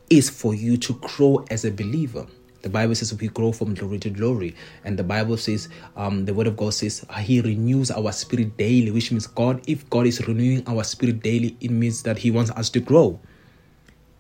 is 0.10 0.29
for 0.29 0.53
you 0.53 0.77
to 0.77 0.93
grow 0.93 1.46
as 1.50 1.65
a 1.65 1.72
believer. 1.72 2.25
The 2.67 2.74
Bible 2.74 2.95
says 2.95 3.17
we 3.17 3.29
grow 3.29 3.53
from 3.53 3.75
glory 3.75 3.97
to 4.00 4.09
glory. 4.09 4.53
And 4.83 5.00
the 5.00 5.03
Bible 5.03 5.38
says, 5.38 5.69
um, 5.95 6.25
the 6.25 6.33
word 6.33 6.47
of 6.47 6.57
God 6.57 6.74
says, 6.74 7.05
He 7.21 7.39
renews 7.39 7.89
our 7.91 8.12
spirit 8.12 8.57
daily, 8.57 8.91
which 8.91 9.09
means 9.09 9.25
God, 9.25 9.62
if 9.67 9.89
God 9.89 10.05
is 10.05 10.27
renewing 10.27 10.67
our 10.67 10.83
spirit 10.83 11.24
daily, 11.24 11.55
it 11.62 11.71
means 11.71 12.03
that 12.03 12.17
He 12.17 12.29
wants 12.29 12.51
us 12.51 12.69
to 12.71 12.81
grow. 12.81 13.21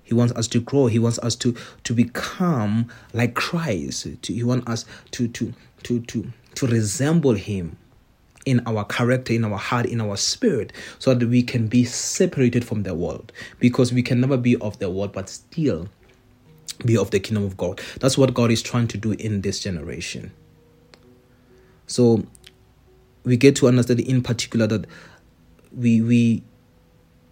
He 0.05 0.13
wants 0.13 0.31
us 0.31 0.47
to 0.47 0.61
grow. 0.61 0.87
He 0.87 0.97
wants 0.97 1.19
us 1.19 1.35
to 1.35 1.57
to 1.83 1.93
become 1.93 2.87
like 3.11 3.33
Christ. 3.33 4.07
To, 4.21 4.33
he 4.33 4.43
wants 4.43 4.65
us 4.65 4.85
to 5.11 5.27
to 5.27 5.53
to 5.83 5.99
to 5.99 6.31
to 6.55 6.67
resemble 6.67 7.33
Him 7.33 7.75
in 8.45 8.61
our 8.65 8.85
character, 8.85 9.33
in 9.33 9.43
our 9.43 9.57
heart, 9.57 9.87
in 9.87 9.99
our 9.99 10.15
spirit, 10.15 10.71
so 10.99 11.13
that 11.13 11.27
we 11.27 11.43
can 11.43 11.67
be 11.67 11.83
separated 11.83 12.63
from 12.63 12.83
the 12.83 12.95
world. 12.95 13.33
Because 13.59 13.91
we 13.91 14.01
can 14.01 14.21
never 14.21 14.37
be 14.37 14.55
of 14.55 14.79
the 14.79 14.89
world, 14.89 15.11
but 15.11 15.27
still 15.27 15.89
be 16.85 16.97
of 16.97 17.11
the 17.11 17.19
kingdom 17.19 17.43
of 17.43 17.57
God. 17.57 17.81
That's 17.99 18.17
what 18.17 18.33
God 18.33 18.51
is 18.51 18.61
trying 18.61 18.87
to 18.89 18.97
do 18.97 19.11
in 19.13 19.41
this 19.41 19.59
generation. 19.59 20.31
So 21.87 22.25
we 23.23 23.37
get 23.37 23.55
to 23.57 23.67
understand 23.67 23.99
in 23.99 24.21
particular 24.21 24.67
that 24.67 24.85
we 25.75 26.01
we 26.01 26.43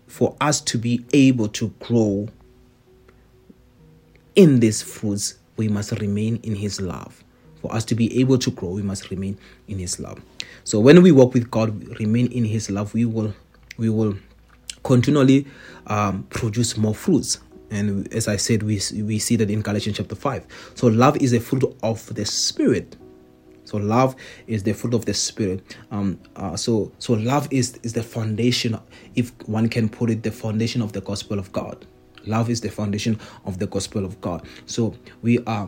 for 0.08 0.36
us 0.40 0.62
to 0.62 0.78
be 0.78 1.06
able 1.14 1.48
to 1.50 1.70
grow 1.80 2.28
in 4.36 4.60
these 4.60 4.82
fruits, 4.82 5.36
we 5.58 5.68
must 5.68 5.92
remain 6.00 6.40
in 6.44 6.56
his 6.56 6.82
love. 6.82 7.24
For 7.62 7.74
us 7.74 7.86
to 7.86 7.96
be 7.96 8.20
able 8.20 8.38
to 8.40 8.52
grow, 8.52 8.70
we 8.70 8.82
must 8.82 9.10
remain 9.10 9.38
in 9.68 9.80
his 9.80 10.00
love. 10.00 10.22
So 10.64 10.80
when 10.80 11.02
we 11.02 11.12
walk 11.12 11.34
with 11.34 11.50
God, 11.50 12.00
remain 12.00 12.28
in 12.32 12.46
his 12.46 12.70
love, 12.70 12.94
we 12.94 13.06
will 13.06 13.34
we 13.78 13.90
will 13.90 14.18
continually 14.84 15.48
um, 15.88 16.24
produce 16.30 16.78
more 16.78 16.94
fruits 16.94 17.40
and 17.72 18.12
as 18.14 18.28
I 18.28 18.38
said, 18.38 18.64
we, 18.64 18.80
we 18.94 19.20
see 19.20 19.36
that 19.38 19.50
in 19.50 19.62
Galatians 19.62 19.98
chapter 19.98 20.16
5. 20.16 20.74
So, 20.76 20.88
love 20.88 21.18
is 21.18 21.34
a 21.34 21.40
fruit 21.40 21.64
of 21.84 22.14
the 22.14 22.26
Spirit. 22.26 22.96
So 23.66 23.78
love 23.78 24.16
is 24.48 24.64
the 24.64 24.74
fruit 24.74 24.94
of 24.94 25.06
the 25.06 25.14
spirit. 25.14 25.76
Um, 25.92 26.20
uh, 26.36 26.56
so 26.56 26.92
so 27.00 27.14
love 27.14 27.48
is 27.52 27.78
is 27.84 27.94
the 27.94 28.04
foundation, 28.04 28.80
if 29.16 29.34
one 29.48 29.68
can 29.68 29.90
put 29.90 30.10
it, 30.10 30.24
the 30.24 30.32
foundation 30.32 30.82
of 30.82 30.94
the 30.94 31.02
gospel 31.02 31.40
of 31.40 31.52
God. 31.52 31.86
Love 32.26 32.50
is 32.50 32.62
the 32.62 32.70
foundation 32.70 33.20
of 33.46 33.60
the 33.60 33.68
gospel 33.68 34.06
of 34.06 34.20
God. 34.22 34.48
So 34.66 34.96
we 35.22 35.40
are 35.46 35.68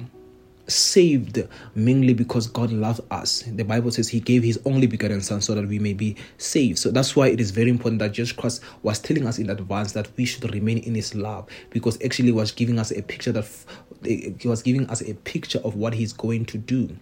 saved 0.67 1.47
mainly 1.75 2.13
because 2.13 2.47
God 2.47 2.71
loved 2.71 3.01
us. 3.11 3.43
The 3.47 3.63
Bible 3.63 3.91
says 3.91 4.09
He 4.09 4.19
gave 4.19 4.43
His 4.43 4.59
only 4.65 4.87
begotten 4.87 5.21
Son 5.21 5.41
so 5.41 5.55
that 5.55 5.67
we 5.67 5.79
may 5.79 5.93
be 5.93 6.15
saved. 6.37 6.79
So 6.79 6.91
that's 6.91 7.15
why 7.15 7.27
it 7.27 7.39
is 7.39 7.51
very 7.51 7.69
important 7.69 7.99
that 7.99 8.11
Jesus 8.11 8.33
Christ 8.33 8.61
was 8.83 8.99
telling 8.99 9.25
us 9.25 9.39
in 9.39 9.49
advance 9.49 9.93
that 9.93 10.09
we 10.17 10.25
should 10.25 10.53
remain 10.53 10.79
in 10.79 10.95
His 10.95 11.15
love 11.15 11.47
because 11.69 12.01
actually 12.03 12.31
was 12.31 12.51
giving 12.51 12.79
us 12.79 12.91
a 12.91 13.01
picture 13.01 13.31
that 13.31 13.47
He 14.03 14.47
was 14.47 14.61
giving 14.61 14.89
us 14.89 15.01
a 15.01 15.13
picture 15.13 15.59
of 15.59 15.75
what 15.75 15.93
He's 15.93 16.13
going 16.13 16.45
to 16.45 16.57
do 16.57 16.95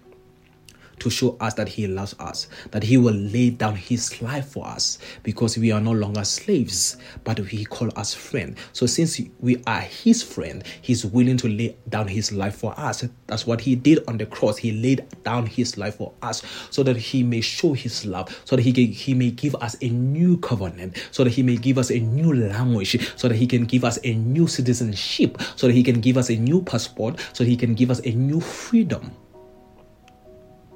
to 1.06 1.12
show 1.12 1.38
us 1.40 1.54
that 1.54 1.70
He 1.70 1.86
loves 1.86 2.16
us, 2.18 2.48
that 2.72 2.82
He 2.82 2.98
will 2.98 3.14
lay 3.14 3.52
down 3.52 3.76
His 3.76 4.24
life 4.24 4.48
for 4.48 4.66
us 4.66 4.98
because 5.22 5.56
we 5.56 5.72
are 5.72 5.80
no 5.80 5.92
longer 5.92 6.24
slaves, 6.24 6.98
but 7.24 7.38
He 7.38 7.64
call 7.64 7.92
us 7.96 8.16
friend. 8.16 8.58
So 8.74 8.88
since 8.88 9.22
we 9.40 9.62
are 9.68 9.82
His 9.82 10.24
friend, 10.24 10.64
He's 10.82 11.06
willing 11.06 11.38
to 11.38 11.48
lay 11.48 11.78
down 11.90 12.08
His 12.08 12.32
life 12.32 12.56
for 12.56 12.74
us. 12.76 13.08
That's 13.28 13.46
what 13.46 13.62
He 13.62 13.76
did 13.76 14.00
on 14.08 14.18
the 14.18 14.26
cross. 14.26 14.58
He 14.58 14.72
laid 14.72 15.06
down 15.24 15.46
His 15.46 15.78
life 15.78 15.98
for 15.98 16.12
us 16.24 16.42
so 16.72 16.82
that 16.82 16.98
He 16.98 17.22
may 17.22 17.42
show 17.42 17.74
His 17.74 18.04
love, 18.04 18.36
so 18.46 18.56
that 18.56 18.64
He 18.64 18.74
can, 18.74 18.88
He 18.88 19.14
may 19.14 19.30
give 19.30 19.54
us 19.58 19.78
a 19.84 19.90
new 19.90 20.38
covenant, 20.38 20.98
so 21.12 21.24
that 21.24 21.30
He 21.34 21.44
may 21.44 21.58
give 21.58 21.78
us 21.78 21.92
a 21.92 22.00
new 22.00 22.34
language, 22.34 22.98
so 23.16 23.28
that 23.28 23.36
He 23.36 23.46
can 23.46 23.66
give 23.66 23.84
us 23.84 24.00
a 24.04 24.16
new 24.16 24.48
citizenship, 24.48 25.40
so 25.56 25.68
that 25.68 25.74
He 25.74 25.84
can 25.84 26.02
give 26.02 26.18
us 26.18 26.32
a 26.32 26.36
new 26.36 26.64
passport, 26.64 27.20
so 27.34 27.44
that 27.44 27.50
He 27.50 27.56
can 27.56 27.76
give 27.76 27.92
us 27.92 28.00
a 28.06 28.12
new 28.12 28.42
freedom. 28.42 29.16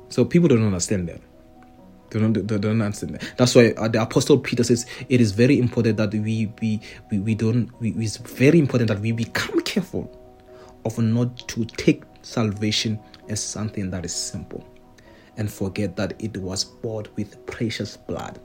So 0.10 0.26
people 0.26 0.48
don't 0.48 0.66
understand 0.66 1.08
that. 1.10 1.22
They 2.10 2.20
don't, 2.20 2.34
they 2.34 2.58
don't 2.58 2.82
understand 2.82 3.16
that. 3.16 3.34
That's 3.38 3.54
why 3.54 3.74
uh, 3.78 3.88
the 3.88 4.02
Apostle 4.02 4.40
Peter 4.40 4.64
says 4.64 4.88
it 5.10 5.22
is 5.22 5.32
very 5.32 5.60
important 5.60 5.98
that 5.98 6.12
we 6.12 6.52
we 6.60 6.82
we, 7.12 7.20
we 7.20 7.36
don't. 7.36 7.70
We, 7.80 7.92
it's 7.92 8.18
very 8.18 8.58
important 8.58 8.88
that 8.88 9.00
we 9.00 9.12
become 9.12 9.62
careful 9.62 10.10
of 10.86 10.98
not 10.98 11.48
to 11.50 11.66
take 11.66 12.04
salvation 12.24 13.00
as 13.28 13.44
something 13.44 13.92
that 13.92 14.06
is 14.06 14.14
simple, 14.16 14.66
and 15.38 15.52
forget 15.52 15.96
that 15.98 16.14
it 16.18 16.36
was 16.38 16.64
bought 16.64 17.16
with 17.16 17.46
precious 17.46 17.96
blood, 17.96 18.40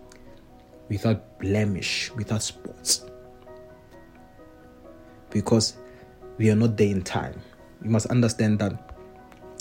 without 0.90 1.40
blemish, 1.40 2.11
without 2.16 2.42
spots. 2.42 3.06
Because 5.30 5.78
we 6.37 6.50
are 6.50 6.56
not 6.56 6.76
there 6.76 6.88
in 6.90 7.02
time. 7.02 7.40
You 7.83 7.88
must 7.88 8.06
understand 8.06 8.59
that 8.59 8.84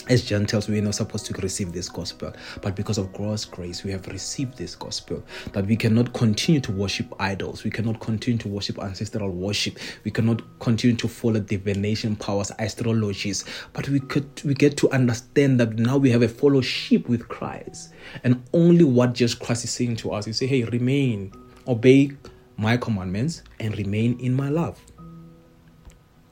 as 0.09 0.23
Gentiles, 0.23 0.67
we 0.67 0.79
are 0.79 0.81
not 0.81 0.95
supposed 0.95 1.25
to 1.27 1.33
receive 1.41 1.71
this 1.71 1.87
gospel, 1.89 2.33
but 2.61 2.75
because 2.75 2.97
of 2.97 3.13
God's 3.13 3.45
grace, 3.45 3.83
we 3.83 3.91
have 3.91 4.05
received 4.07 4.57
this 4.57 4.75
gospel. 4.75 5.23
That 5.53 5.65
we 5.65 5.75
cannot 5.75 6.13
continue 6.13 6.59
to 6.61 6.71
worship 6.71 7.13
idols, 7.19 7.63
we 7.63 7.71
cannot 7.71 7.99
continue 7.99 8.37
to 8.39 8.47
worship 8.47 8.79
ancestral 8.79 9.29
worship, 9.29 9.79
we 10.03 10.11
cannot 10.11 10.41
continue 10.59 10.95
to 10.97 11.07
follow 11.07 11.39
divination 11.39 12.15
powers, 12.15 12.51
astrologies, 12.59 13.45
but 13.71 13.87
we 13.89 13.99
could 13.99 14.29
we 14.43 14.53
get 14.53 14.77
to 14.77 14.89
understand 14.91 15.59
that 15.59 15.77
now 15.77 15.97
we 15.97 16.09
have 16.09 16.21
a 16.21 16.27
fellowship 16.27 17.07
with 17.07 17.27
Christ, 17.27 17.93
and 18.23 18.43
only 18.53 18.83
what 18.83 19.13
Jesus 19.13 19.35
Christ 19.35 19.63
is 19.63 19.71
saying 19.71 19.97
to 19.97 20.11
us. 20.11 20.27
You 20.27 20.33
say, 20.33 20.47
"Hey, 20.47 20.63
remain, 20.63 21.31
obey 21.67 22.11
my 22.57 22.77
commandments, 22.77 23.43
and 23.59 23.77
remain 23.77 24.19
in 24.19 24.33
my 24.33 24.49
love." 24.49 24.79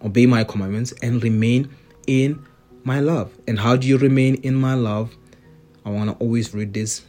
Obey 0.04 0.26
my 0.26 0.44
commandments 0.44 0.94
and 1.04 1.22
remain 1.22 1.70
in 2.08 2.44
my 2.84 3.00
love. 3.00 3.32
And 3.48 3.60
how 3.60 3.76
do 3.76 3.88
you 3.88 3.98
remain 3.98 4.36
in 4.36 4.56
my 4.56 4.74
love? 4.74 5.16
I 5.86 5.90
want 5.90 6.10
to 6.10 6.16
always 6.18 6.54
read 6.54 6.74
this 6.74 7.04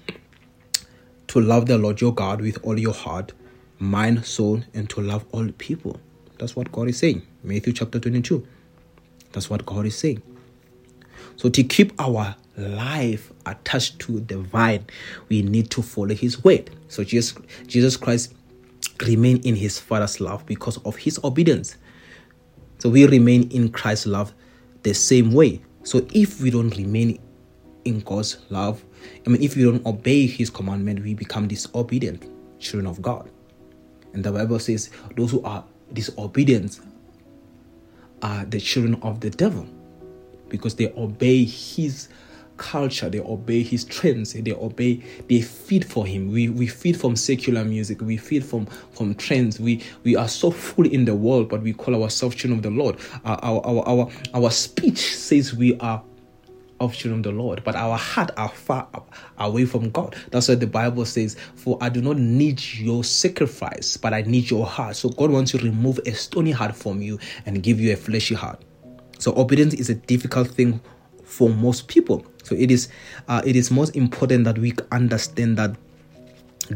to 1.28 1.40
love 1.40 1.66
the 1.66 1.78
Lord 1.78 2.00
your 2.00 2.14
God 2.14 2.40
with 2.40 2.58
all 2.62 2.78
your 2.78 2.92
heart, 2.92 3.32
mind, 3.78 4.24
soul, 4.24 4.62
and 4.74 4.88
to 4.90 5.00
love 5.00 5.24
all 5.32 5.48
people. 5.58 5.98
That's 6.38 6.56
what 6.56 6.72
God 6.72 6.88
is 6.88 6.98
saying. 6.98 7.22
Matthew 7.42 7.72
chapter 7.72 7.98
22. 7.98 8.46
That's 9.32 9.48
what 9.48 9.64
God 9.64 9.86
is 9.86 9.96
saying. 9.96 10.22
So, 11.36 11.48
to 11.48 11.62
keep 11.62 11.92
our 12.00 12.36
life 12.56 13.32
attached 13.46 13.98
to 14.00 14.20
the 14.20 14.38
vine, 14.38 14.84
we 15.28 15.42
need 15.42 15.70
to 15.70 15.82
follow 15.82 16.14
His 16.14 16.42
word. 16.44 16.70
So, 16.88 17.02
Jesus, 17.04 17.38
Jesus 17.66 17.96
Christ 17.96 18.34
remained 19.06 19.46
in 19.46 19.56
His 19.56 19.78
Father's 19.78 20.20
love 20.20 20.44
because 20.46 20.78
of 20.84 20.96
His 20.96 21.18
obedience. 21.24 21.76
So, 22.78 22.90
we 22.90 23.06
remain 23.06 23.50
in 23.50 23.70
Christ's 23.70 24.06
love 24.06 24.34
the 24.82 24.94
same 24.94 25.32
way. 25.32 25.60
So 25.84 26.06
if 26.12 26.40
we 26.40 26.50
don't 26.50 26.76
remain 26.76 27.20
in 27.84 28.00
God's 28.00 28.38
love, 28.50 28.84
I 29.26 29.30
mean, 29.30 29.42
if 29.42 29.56
we 29.56 29.64
don't 29.64 29.84
obey 29.84 30.26
His 30.26 30.50
commandment, 30.50 31.02
we 31.02 31.14
become 31.14 31.48
disobedient 31.48 32.26
children 32.60 32.86
of 32.86 33.02
God. 33.02 33.28
And 34.12 34.22
the 34.22 34.32
Bible 34.32 34.58
says 34.58 34.90
those 35.16 35.30
who 35.30 35.42
are 35.42 35.64
disobedient 35.92 36.80
are 38.22 38.44
the 38.44 38.60
children 38.60 39.00
of 39.02 39.20
the 39.20 39.30
devil 39.30 39.66
because 40.48 40.76
they 40.76 40.92
obey 40.96 41.44
His 41.44 42.08
culture, 42.62 43.10
they 43.10 43.18
obey 43.18 43.62
his 43.62 43.84
trends, 43.84 44.32
they 44.32 44.52
obey, 44.52 45.02
they 45.28 45.42
feed 45.42 45.84
for 45.84 46.06
him. 46.06 46.30
We 46.30 46.48
we 46.48 46.68
feed 46.68 46.98
from 46.98 47.16
secular 47.16 47.64
music, 47.64 48.00
we 48.00 48.16
feed 48.16 48.44
from 48.44 48.66
from 48.92 49.16
trends. 49.16 49.58
We 49.58 49.82
we 50.04 50.14
are 50.16 50.28
so 50.28 50.50
full 50.52 50.86
in 50.86 51.04
the 51.04 51.14
world, 51.14 51.48
but 51.48 51.60
we 51.60 51.72
call 51.72 52.00
ourselves 52.00 52.36
children 52.36 52.58
of 52.58 52.62
the 52.62 52.70
Lord. 52.70 52.96
Our 53.24 53.38
our 53.42 53.66
our 53.66 53.88
our, 53.88 54.10
our 54.32 54.50
speech 54.50 55.14
says 55.16 55.52
we 55.54 55.76
are 55.80 56.02
of 56.78 56.94
children 56.94 57.20
of 57.20 57.24
the 57.24 57.32
Lord, 57.32 57.62
but 57.64 57.74
our 57.74 57.98
heart 57.98 58.30
are 58.36 58.48
far 58.48 58.88
away 59.38 59.64
from 59.64 59.90
God. 59.90 60.16
That's 60.30 60.48
why 60.48 60.54
the 60.56 60.66
Bible 60.66 61.04
says, 61.04 61.36
For 61.54 61.78
I 61.80 61.88
do 61.88 62.00
not 62.00 62.16
need 62.16 62.62
your 62.74 63.04
sacrifice, 63.04 63.96
but 63.96 64.12
I 64.12 64.22
need 64.22 64.50
your 64.50 64.66
heart. 64.66 64.96
So 64.96 65.08
God 65.08 65.30
wants 65.30 65.52
to 65.52 65.58
remove 65.58 66.00
a 66.06 66.12
stony 66.12 66.50
heart 66.50 66.74
from 66.74 67.00
you 67.00 67.18
and 67.46 67.62
give 67.62 67.78
you 67.80 67.92
a 67.92 67.96
fleshy 67.96 68.34
heart. 68.34 68.60
So 69.18 69.32
obedience 69.36 69.74
is 69.74 69.90
a 69.90 69.94
difficult 69.94 70.48
thing 70.48 70.80
for 71.32 71.48
most 71.48 71.88
people. 71.88 72.26
So 72.44 72.54
it 72.54 72.70
is 72.70 72.88
uh, 73.28 73.42
it 73.44 73.56
is 73.56 73.70
most 73.70 73.96
important 73.96 74.44
that 74.44 74.58
we 74.58 74.74
understand 74.90 75.56
that 75.56 75.74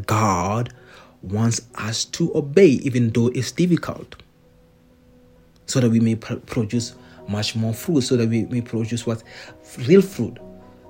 God 0.05 0.73
wants 1.21 1.61
us 1.75 2.05
to 2.05 2.35
obey, 2.35 2.67
even 2.67 3.11
though 3.11 3.27
it's 3.27 3.51
difficult, 3.51 4.15
so 5.65 5.79
that 5.79 5.89
we 5.89 5.99
may 5.99 6.15
pr- 6.15 6.35
produce 6.35 6.95
much 7.27 7.55
more 7.55 7.73
fruit, 7.73 8.01
so 8.01 8.17
that 8.17 8.29
we 8.29 8.45
may 8.45 8.61
produce 8.61 9.05
what 9.05 9.21
real 9.87 10.01
fruit. 10.01 10.37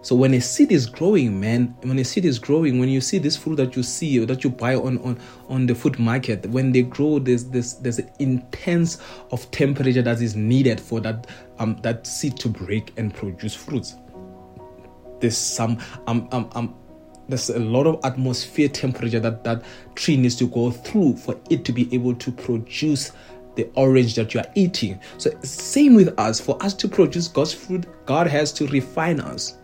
So 0.02 0.16
when 0.16 0.34
a 0.36 0.40
seed 0.40 0.72
is 0.72 0.86
growing, 0.86 1.40
man, 1.40 1.76
when 1.82 2.00
a 2.00 2.06
seed 2.06 2.24
is 2.24 2.40
growing, 2.40 2.80
when 2.80 2.88
you 2.88 3.02
see 3.02 3.18
this 3.18 3.36
fruit 3.36 3.56
that 3.56 3.76
you 3.76 3.84
see 3.84 4.20
or 4.20 4.26
that 4.28 4.44
you 4.44 4.50
buy 4.50 4.76
on 4.76 5.00
on, 5.00 5.20
on 5.50 5.66
the 5.66 5.76
food 5.76 6.00
market, 6.00 6.46
when 6.46 6.72
they 6.72 6.84
grow, 6.84 7.20
there's 7.20 7.46
this 7.46 7.74
there's 7.74 8.00
an 8.00 8.10
intense 8.20 9.00
of 9.32 9.50
temperature 9.52 10.02
that 10.02 10.22
is 10.22 10.36
needed 10.36 10.80
for 10.80 11.00
that 11.02 11.28
um 11.60 11.78
that 11.82 12.06
seed 12.08 12.38
to 12.38 12.48
break 12.50 12.94
and 12.98 13.14
produce 13.14 13.54
fruits. 13.54 13.96
There's 15.20 15.38
some 15.38 15.80
um 16.06 16.30
um 16.32 16.50
um 16.54 16.76
there's 17.28 17.50
a 17.50 17.60
lot 17.60 17.88
of 17.88 18.00
atmosphere 18.06 18.70
temperature 18.70 19.20
that 19.20 19.44
that 19.44 19.64
tree 19.96 20.16
needs 20.16 20.36
to 20.36 20.48
go 20.48 20.72
through 20.72 21.18
for 21.18 21.38
it 21.50 21.66
to 21.66 21.74
be 21.74 21.94
able 21.94 22.16
to 22.16 22.32
produce 22.32 23.12
the 23.56 23.70
orange 23.76 24.16
that 24.16 24.34
you 24.34 24.40
are 24.40 24.48
eating. 24.56 25.00
So 25.18 25.32
same 25.42 25.96
with 25.96 26.18
us. 26.20 26.40
For 26.40 26.62
us 26.64 26.74
to 26.76 26.88
produce 26.88 27.28
God's 27.28 27.54
fruit, 27.54 27.86
God 28.06 28.28
has 28.28 28.54
to 28.54 28.68
refine 28.68 29.20
us. 29.20 29.58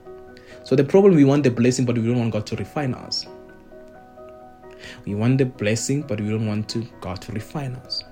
So 0.63 0.75
the 0.75 0.83
problem 0.83 1.15
we 1.15 1.25
want 1.25 1.43
the 1.43 1.51
blessing, 1.51 1.85
but 1.85 1.97
we 1.97 2.07
don't 2.07 2.19
want 2.19 2.31
God 2.31 2.45
to 2.47 2.55
refine 2.55 2.93
us. 2.93 3.25
We 5.05 5.15
want 5.15 5.37
the 5.37 5.45
blessing, 5.45 6.03
but 6.03 6.19
we 6.19 6.29
don't 6.29 6.47
want 6.47 6.69
to 6.69 6.87
God 7.01 7.21
to 7.21 7.31
refine 7.31 7.75
us. 7.75 8.03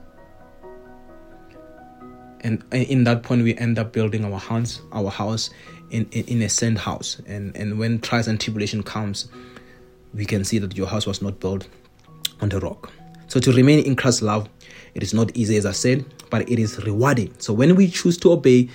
And 2.42 2.64
in 2.72 3.04
that 3.04 3.24
point, 3.24 3.44
we 3.44 3.56
end 3.58 3.78
up 3.78 3.94
building 3.94 4.26
our 4.26 4.40
house, 4.40 4.82
our 4.92 5.10
house 5.10 5.52
in, 5.92 6.08
in, 6.12 6.26
in 6.26 6.42
a 6.42 6.50
sand 6.50 6.80
house. 6.80 7.22
And 7.28 7.56
and 7.56 7.78
when 7.78 8.00
trials 8.00 8.28
and 8.28 8.40
tribulation 8.40 8.84
comes, 8.84 9.28
we 10.14 10.26
can 10.26 10.44
see 10.44 10.58
that 10.60 10.76
your 10.76 10.88
house 10.88 11.06
was 11.06 11.22
not 11.22 11.40
built 11.40 11.68
on 12.42 12.50
the 12.50 12.60
rock. 12.60 12.92
So 13.28 13.40
to 13.40 13.52
remain 13.54 13.86
in 13.86 13.96
Christ's 13.96 14.24
love, 14.24 14.50
it 14.94 15.04
is 15.04 15.14
not 15.14 15.36
easy, 15.38 15.56
as 15.56 15.66
I 15.66 15.72
said, 15.72 16.04
but 16.30 16.50
it 16.50 16.60
is 16.60 16.84
rewarding. 16.84 17.34
So 17.38 17.54
when 17.54 17.76
we 17.76 17.88
choose 17.88 18.18
to 18.20 18.32
obey, 18.34 18.70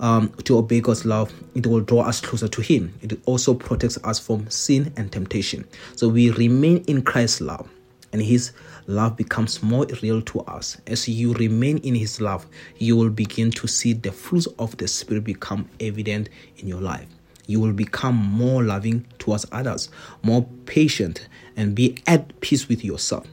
um, 0.00 0.28
to 0.44 0.58
obey 0.58 0.80
God's 0.80 1.04
love, 1.04 1.32
it 1.54 1.66
will 1.66 1.80
draw 1.80 2.02
us 2.02 2.20
closer 2.20 2.48
to 2.48 2.60
Him. 2.60 2.94
It 3.02 3.18
also 3.26 3.54
protects 3.54 3.98
us 4.04 4.18
from 4.18 4.48
sin 4.50 4.92
and 4.96 5.10
temptation. 5.10 5.66
So 5.94 6.08
we 6.08 6.30
remain 6.30 6.84
in 6.86 7.02
Christ's 7.02 7.40
love, 7.40 7.68
and 8.12 8.22
His 8.22 8.52
love 8.86 9.16
becomes 9.16 9.62
more 9.62 9.86
real 10.02 10.22
to 10.22 10.40
us. 10.40 10.76
As 10.86 11.08
you 11.08 11.32
remain 11.34 11.78
in 11.78 11.94
His 11.94 12.20
love, 12.20 12.46
you 12.78 12.96
will 12.96 13.10
begin 13.10 13.50
to 13.52 13.66
see 13.66 13.92
the 13.92 14.12
fruits 14.12 14.46
of 14.58 14.76
the 14.76 14.88
Spirit 14.88 15.24
become 15.24 15.68
evident 15.80 16.28
in 16.58 16.68
your 16.68 16.80
life. 16.80 17.08
You 17.46 17.60
will 17.60 17.72
become 17.72 18.16
more 18.16 18.64
loving 18.64 19.06
towards 19.18 19.46
others, 19.52 19.88
more 20.22 20.46
patient, 20.66 21.28
and 21.56 21.74
be 21.74 21.96
at 22.06 22.40
peace 22.40 22.68
with 22.68 22.84
yourself. 22.84 23.26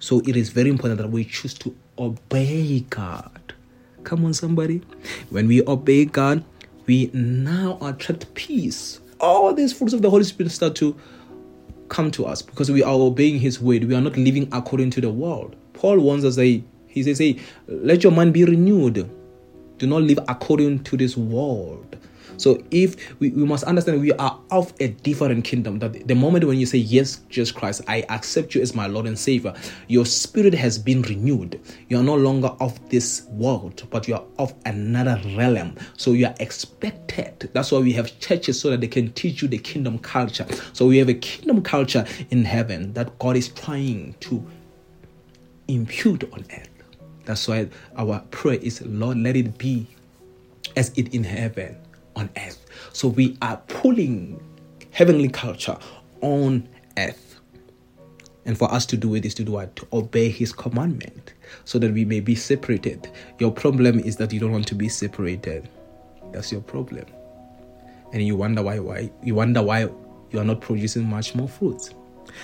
So 0.00 0.20
it 0.26 0.36
is 0.36 0.50
very 0.50 0.68
important 0.68 1.00
that 1.00 1.10
we 1.10 1.24
choose 1.24 1.54
to 1.54 1.74
obey 1.96 2.80
God 2.90 3.41
Come 4.04 4.24
on, 4.24 4.34
somebody. 4.34 4.82
When 5.30 5.46
we 5.46 5.66
obey 5.66 6.04
God, 6.04 6.44
we 6.86 7.10
now 7.12 7.78
attract 7.80 8.34
peace. 8.34 9.00
All 9.20 9.54
these 9.54 9.72
fruits 9.72 9.92
of 9.92 10.02
the 10.02 10.10
Holy 10.10 10.24
Spirit 10.24 10.50
start 10.50 10.74
to 10.76 10.96
come 11.88 12.10
to 12.12 12.26
us 12.26 12.42
because 12.42 12.70
we 12.70 12.82
are 12.82 12.94
obeying 12.94 13.38
His 13.38 13.60
word. 13.60 13.84
We 13.84 13.94
are 13.94 14.00
not 14.00 14.16
living 14.16 14.48
according 14.50 14.90
to 14.90 15.00
the 15.00 15.10
world. 15.10 15.56
Paul 15.74 16.00
wants 16.00 16.24
us 16.24 16.36
say, 16.36 16.64
he 16.86 17.02
says, 17.02 17.18
hey, 17.18 17.38
let 17.66 18.02
your 18.02 18.12
mind 18.12 18.34
be 18.34 18.44
renewed. 18.44 19.08
Do 19.78 19.86
not 19.86 20.02
live 20.02 20.18
according 20.28 20.84
to 20.84 20.96
this 20.96 21.16
world. 21.16 21.96
So 22.36 22.62
if 22.70 23.18
we, 23.20 23.30
we 23.30 23.44
must 23.44 23.64
understand 23.64 24.00
we 24.00 24.12
are 24.12 24.38
of 24.50 24.72
a 24.80 24.88
different 24.88 25.44
kingdom, 25.44 25.78
that 25.80 26.06
the 26.06 26.14
moment 26.14 26.44
when 26.44 26.58
you 26.58 26.66
say, 26.66 26.78
Yes, 26.78 27.20
Jesus 27.28 27.52
Christ, 27.52 27.82
I 27.88 28.04
accept 28.08 28.54
you 28.54 28.62
as 28.62 28.74
my 28.74 28.86
Lord 28.86 29.06
and 29.06 29.18
Savior, 29.18 29.54
your 29.88 30.06
spirit 30.06 30.54
has 30.54 30.78
been 30.78 31.02
renewed. 31.02 31.60
You 31.88 31.98
are 31.98 32.02
no 32.02 32.16
longer 32.16 32.48
of 32.60 32.88
this 32.88 33.22
world, 33.30 33.84
but 33.90 34.08
you 34.08 34.14
are 34.14 34.24
of 34.38 34.54
another 34.64 35.20
realm. 35.36 35.76
So 35.96 36.12
you 36.12 36.26
are 36.26 36.34
expected. 36.40 37.50
That's 37.52 37.72
why 37.72 37.78
we 37.78 37.92
have 37.92 38.18
churches 38.20 38.60
so 38.60 38.70
that 38.70 38.80
they 38.80 38.88
can 38.88 39.12
teach 39.12 39.42
you 39.42 39.48
the 39.48 39.58
kingdom 39.58 39.98
culture. 39.98 40.46
So 40.72 40.86
we 40.86 40.98
have 40.98 41.08
a 41.08 41.14
kingdom 41.14 41.62
culture 41.62 42.04
in 42.30 42.44
heaven 42.44 42.92
that 42.94 43.18
God 43.18 43.36
is 43.36 43.48
trying 43.48 44.14
to 44.20 44.44
impute 45.68 46.24
on 46.32 46.44
earth. 46.52 46.68
That's 47.24 47.46
why 47.46 47.68
our 47.96 48.20
prayer 48.30 48.58
is, 48.60 48.82
Lord, 48.82 49.18
let 49.18 49.36
it 49.36 49.56
be 49.58 49.86
as 50.76 50.90
it 50.96 51.14
in 51.14 51.24
heaven 51.24 51.76
on 52.16 52.30
earth. 52.36 52.64
So 52.92 53.08
we 53.08 53.36
are 53.42 53.56
pulling 53.68 54.42
heavenly 54.90 55.28
culture 55.28 55.76
on 56.20 56.68
earth. 56.98 57.40
And 58.44 58.58
for 58.58 58.72
us 58.72 58.84
to 58.86 58.96
do 58.96 59.14
it 59.14 59.24
is 59.24 59.34
to 59.34 59.44
do 59.44 59.52
what? 59.52 59.76
To 59.76 59.86
obey 59.92 60.28
his 60.28 60.52
commandment 60.52 61.34
so 61.64 61.78
that 61.78 61.92
we 61.92 62.04
may 62.04 62.20
be 62.20 62.34
separated. 62.34 63.10
Your 63.38 63.52
problem 63.52 64.00
is 64.00 64.16
that 64.16 64.32
you 64.32 64.40
don't 64.40 64.52
want 64.52 64.66
to 64.68 64.74
be 64.74 64.88
separated. 64.88 65.68
That's 66.32 66.50
your 66.50 66.60
problem. 66.60 67.04
And 68.12 68.22
you 68.22 68.36
wonder 68.36 68.62
why 68.62 68.78
why 68.78 69.10
you 69.22 69.34
wonder 69.34 69.62
why 69.62 69.88
you 70.30 70.38
are 70.38 70.44
not 70.44 70.60
producing 70.60 71.04
much 71.04 71.34
more 71.34 71.48
fruit. 71.48 71.94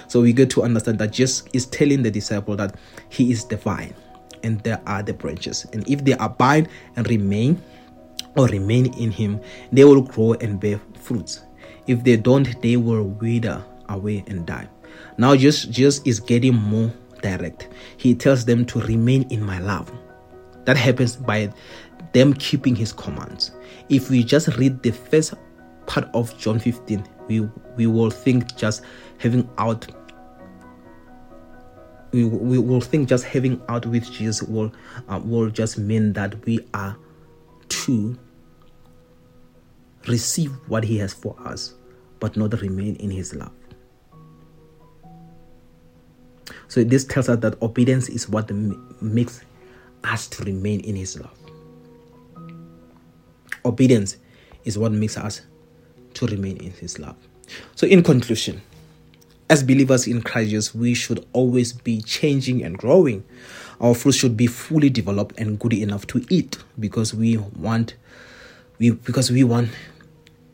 So 0.07 0.21
we 0.21 0.33
get 0.33 0.51
to 0.51 0.63
understand 0.63 0.99
that 0.99 1.13
Jesus 1.13 1.45
is 1.53 1.67
telling 1.67 2.03
the 2.03 2.11
disciple 2.11 2.57
that 2.57 2.77
he 3.09 3.33
is 3.33 3.45
the 3.47 3.57
vine 3.57 3.95
and 4.43 4.61
there 4.61 4.81
are 4.87 5.03
the 5.03 5.13
branches. 5.13 5.67
And 5.73 5.89
if 5.89 6.05
they 6.05 6.13
abide 6.13 6.69
and 6.97 7.09
remain 7.09 7.61
or 8.37 8.47
remain 8.47 8.93
in 8.95 9.11
him, 9.11 9.41
they 9.73 9.85
will 9.85 10.03
grow 10.03 10.33
and 10.35 10.61
bear 10.61 10.81
fruits. 10.95 11.43
If 11.87 12.05
they 12.05 12.17
don't, 12.17 12.61
they 12.63 12.77
will 12.77 13.05
wither 13.05 13.65
away 13.89 14.25
and 14.27 14.47
die. 14.47 14.69
Now 15.17 15.35
just 15.37 15.71
just 15.71 16.07
is 16.07 16.21
getting 16.21 16.55
more 16.55 16.93
direct. 17.23 17.69
He 17.97 18.15
tells 18.15 18.45
them 18.45 18.65
to 18.67 18.81
remain 18.81 19.27
in 19.31 19.43
my 19.43 19.59
love. 19.59 19.91
That 20.65 20.77
happens 20.77 21.17
by 21.17 21.53
them 22.13 22.35
keeping 22.35 22.77
his 22.77 22.93
commands. 22.93 23.53
If 23.89 24.11
we 24.11 24.23
just 24.23 24.49
read 24.57 24.83
the 24.83 24.91
first 24.93 25.35
part 25.87 26.09
of 26.15 26.37
John 26.39 26.59
15, 26.59 27.05
we 27.29 27.41
we 27.77 27.87
will 27.87 28.11
think 28.11 28.57
just 28.57 28.83
having 29.19 29.49
out 29.59 29.87
we, 32.13 32.25
we 32.25 32.59
will 32.59 32.81
think 32.81 33.09
just 33.09 33.25
having 33.25 33.61
out 33.69 33.85
with 33.87 34.11
Jesus 34.11 34.43
will 34.43 34.73
uh, 35.09 35.21
will 35.23 35.51
just 35.51 35.79
mean 35.79 36.13
that 36.15 36.45
we 36.47 36.61
are 36.75 36.97
to 37.69 38.19
receive 40.07 40.53
what 40.69 40.85
he 40.85 40.99
has 40.99 41.13
for 41.13 41.37
us 41.45 41.75
but 42.21 42.37
not 42.37 42.53
remain 42.61 42.97
in 42.97 43.11
his 43.11 43.35
love 43.35 43.53
so 46.69 46.83
this 46.85 47.05
tells 47.05 47.29
us 47.29 47.39
that 47.41 47.61
obedience 47.63 48.09
is 48.09 48.29
what 48.29 48.51
makes 48.51 49.43
us 50.05 50.27
to 50.29 50.45
remain 50.45 50.81
in 50.81 50.97
his 50.97 51.19
love 51.19 51.37
obedience 53.65 54.17
is 54.65 54.79
what 54.79 54.93
makes 54.93 55.17
us 55.17 55.43
to 56.15 56.27
remain 56.27 56.57
in 56.59 56.71
his 56.73 56.99
love 56.99 57.17
so 57.75 57.87
in 57.87 58.03
conclusion 58.03 58.61
as 59.51 59.63
believers 59.63 60.07
in 60.07 60.23
Christ 60.23 60.51
Jesus, 60.51 60.75
we 60.75 60.95
should 60.95 61.27
always 61.33 61.73
be 61.73 62.03
changing 62.03 62.63
and 62.63 62.77
growing. 62.77 63.25
Our 63.81 63.95
fruit 63.95 64.13
should 64.13 64.37
be 64.37 64.47
fully 64.47 64.91
developed 64.91 65.39
and 65.39 65.59
good 65.59 65.73
enough 65.73 66.07
to 66.09 66.25
eat 66.29 66.59
because 66.79 67.15
we 67.15 67.37
want 67.37 67.95
we 68.79 68.91
because 68.91 69.31
we 69.31 69.45
want 69.45 69.71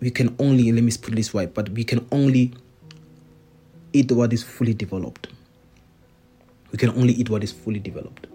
we 0.00 0.10
can 0.10 0.34
only 0.38 0.70
let 0.72 0.84
me 0.84 0.92
put 1.00 1.14
this 1.14 1.32
way, 1.32 1.46
but 1.46 1.70
we 1.70 1.84
can 1.84 2.06
only 2.12 2.52
eat 3.94 4.12
what 4.12 4.32
is 4.32 4.42
fully 4.42 4.74
developed. 4.74 5.28
We 6.72 6.78
can 6.78 6.90
only 6.90 7.14
eat 7.14 7.30
what 7.30 7.42
is 7.42 7.52
fully 7.52 7.78
developed. 7.78 8.26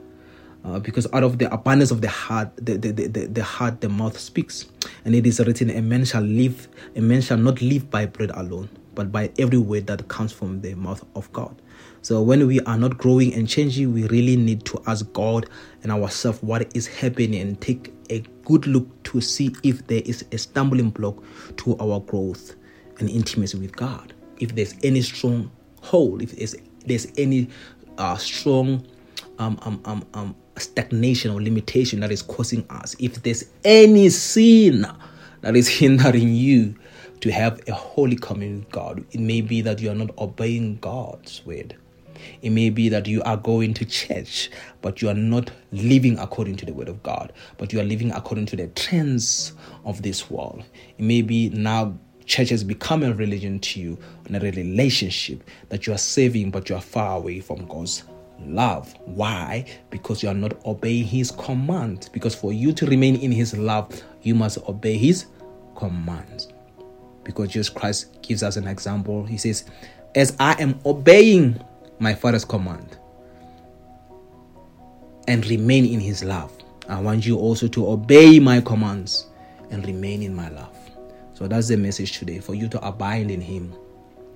Uh, 0.66 0.80
because 0.80 1.08
out 1.14 1.24
of 1.24 1.38
the 1.38 1.52
abundance 1.54 1.92
of 1.92 2.02
the 2.02 2.10
heart, 2.10 2.50
the, 2.58 2.76
the, 2.76 2.92
the, 2.92 3.28
the, 3.28 3.44
heart, 3.44 3.82
the 3.82 3.90
mouth 3.90 4.18
speaks. 4.18 4.66
And 5.06 5.16
it 5.16 5.26
is 5.26 5.40
written, 5.40 5.70
A 5.70 5.82
man 5.82 6.06
shall 6.06 6.22
live, 6.22 6.68
a 6.96 7.02
man 7.02 7.22
shall 7.22 7.38
not 7.38 7.62
live 7.62 7.90
by 7.90 8.06
bread 8.06 8.32
alone, 8.34 8.70
but 8.96 9.12
by 9.12 9.32
every 9.38 9.58
word 9.58 9.88
that 9.88 10.08
comes 10.08 10.32
from 10.32 10.62
the 10.62 10.74
mouth 10.74 11.06
of 11.16 11.32
God. 11.32 11.62
So 12.02 12.22
when 12.22 12.48
we 12.48 12.60
are 12.62 12.78
not 12.78 12.98
growing 12.98 13.34
and 13.34 13.48
changing, 13.48 13.94
we 13.94 14.08
really 14.08 14.36
need 14.36 14.66
to 14.66 14.82
ask 14.88 15.12
God 15.14 15.50
and 15.84 15.92
ourselves 15.92 16.42
what 16.42 16.76
is 16.76 16.88
happening 16.88 17.42
and 17.42 17.60
take 17.60 17.94
a 18.10 18.22
good 18.46 18.68
look 18.68 19.04
to 19.04 19.22
see 19.22 19.54
if 19.64 19.86
there 19.88 20.02
is 20.06 20.26
a 20.32 20.38
stumbling 20.38 20.90
block 20.90 21.22
to 21.58 21.78
our 21.80 22.00
growth 22.00 22.56
and 23.00 23.10
intimacy 23.10 23.58
with 23.58 23.76
God. 23.76 24.14
If 24.38 24.56
there's 24.56 24.76
any 24.84 25.02
strong 25.02 25.52
hold, 25.82 26.22
if 26.22 26.36
there's, 26.36 26.56
there's 26.86 27.08
any 27.18 27.50
uh, 27.98 28.18
strong 28.18 28.86
um, 29.38 29.60
um, 29.64 29.82
um, 29.86 30.06
um, 30.14 30.36
stagnation 30.58 31.32
or 31.32 31.42
limitation 31.42 32.00
that 32.00 32.12
is 32.12 32.22
causing 32.22 32.66
us, 32.70 32.96
if 33.00 33.22
there's 33.24 33.44
any 33.64 34.10
sin 34.10 34.86
that 35.42 35.56
is 35.56 35.68
hindering 35.80 36.34
you 36.34 36.76
to 37.22 37.32
have 37.32 37.62
a 37.68 37.74
holy 37.74 38.16
communion 38.16 38.60
with 38.60 38.72
God. 38.72 39.04
It 39.12 39.20
may 39.20 39.42
be 39.42 39.62
that 39.62 39.80
you 39.80 39.92
are 39.92 39.96
not 39.96 40.18
obeying 40.18 40.78
God's 40.78 41.46
word. 41.46 41.76
It 42.42 42.52
may 42.52 42.70
be 42.70 42.90
that 42.90 43.08
you 43.08 43.22
are 43.24 43.38
going 43.38 43.74
to 43.76 43.86
church, 43.86 44.50
but 44.82 45.02
you 45.02 45.10
are 45.10 45.14
not 45.14 45.52
living 45.72 46.18
according 46.20 46.58
to 46.58 46.66
the 46.66 46.74
word 46.74 46.90
of 46.90 47.02
God, 47.04 47.34
but 47.58 47.74
you 47.74 47.80
are 47.80 47.84
living 47.84 48.12
according 48.12 48.46
to 48.48 48.56
the 48.56 48.68
trends 48.68 49.54
of 49.86 50.02
this 50.02 50.30
world. 50.30 50.64
It 50.98 51.04
may 51.04 51.22
be 51.22 51.50
now 51.50 51.98
church 52.26 52.50
has 52.50 52.64
become 52.64 53.02
a 53.02 53.14
religion 53.14 53.60
to 53.60 53.80
you 53.80 53.98
and 54.26 54.36
a 54.36 54.40
relationship 54.52 55.44
that 55.70 55.88
you 55.88 55.94
are 55.94 55.98
saving, 55.98 56.52
but 56.52 56.70
you 56.70 56.76
are 56.76 56.82
far 56.82 57.18
away 57.18 57.40
from 57.40 57.66
God's 57.66 58.04
love. 58.40 58.94
Why? 59.06 59.66
Because 59.90 60.22
you 60.22 60.30
are 60.30 60.36
not 60.36 60.64
obeying 60.66 61.06
His 61.06 61.32
command. 61.32 62.10
Because 62.14 62.36
for 62.36 62.54
you 62.54 62.72
to 62.74 62.86
remain 62.86 63.16
in 63.16 63.32
His 63.32 63.58
love, 63.58 64.04
you 64.22 64.36
must 64.36 64.60
obey 64.70 64.96
His 64.96 65.26
commands 65.76 66.50
because 67.30 67.50
Jesus 67.50 67.70
Christ 67.70 68.22
gives 68.24 68.42
us 68.42 68.58
an 68.58 68.68
example. 68.68 69.24
He 69.24 69.38
says, 69.38 69.66
As 70.16 70.36
I 70.40 70.60
am 70.60 70.80
obeying 70.86 71.64
my 72.00 72.14
Father's 72.14 72.46
command 72.46 72.98
and 75.28 75.46
remain 75.48 75.86
in 75.86 76.00
his 76.00 76.24
love, 76.24 76.52
I 76.88 77.00
want 77.00 77.26
you 77.26 77.38
also 77.38 77.68
to 77.68 77.88
obey 77.90 78.40
my 78.40 78.62
commands 78.62 79.28
and 79.70 79.86
remain 79.86 80.24
in 80.24 80.34
my 80.34 80.50
love. 80.50 80.76
So 81.34 81.48
that's 81.48 81.68
the 81.68 81.78
message 81.78 82.18
today. 82.18 82.40
For 82.40 82.56
you 82.56 82.68
to 82.70 82.86
abide 82.86 83.30
in 83.30 83.42
him, 83.42 83.74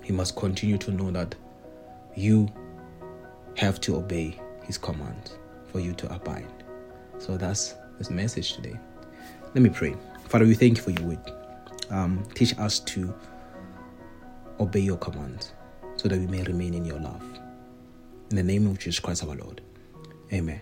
he 0.04 0.14
must 0.14 0.36
continue 0.36 0.78
to 0.80 0.92
know 0.92 1.12
that 1.12 1.36
you 2.16 2.48
have 3.58 3.82
to 3.82 3.96
obey 3.96 4.40
his 4.64 4.78
command 4.78 5.32
for 5.72 5.80
you 5.80 5.94
to 5.94 6.14
abide. 6.14 6.52
So 7.18 7.38
that's 7.38 7.76
the 8.00 8.12
message 8.12 8.54
today. 8.54 8.78
Let 9.56 9.62
me 9.62 9.70
pray. 9.70 9.96
Father, 10.28 10.46
we 10.46 10.54
thank 10.54 10.78
you 10.78 10.84
for 10.84 10.92
your 10.92 11.04
word 11.10 11.32
um, 11.94 12.24
teach 12.34 12.58
us 12.58 12.80
to 12.80 13.14
obey 14.60 14.80
your 14.80 14.98
commands 14.98 15.54
so 15.96 16.08
that 16.08 16.20
we 16.20 16.28
may 16.28 16.44
remain 16.44 16.74
in 16.74 16.86
your 16.86 17.00
love. 17.00 17.24
In 18.34 18.38
the 18.38 18.42
name 18.42 18.66
of 18.66 18.80
Jesus 18.80 19.00
Christ 19.00 19.24
our 19.24 19.36
Lord. 19.36 19.62
Amen. 20.34 20.60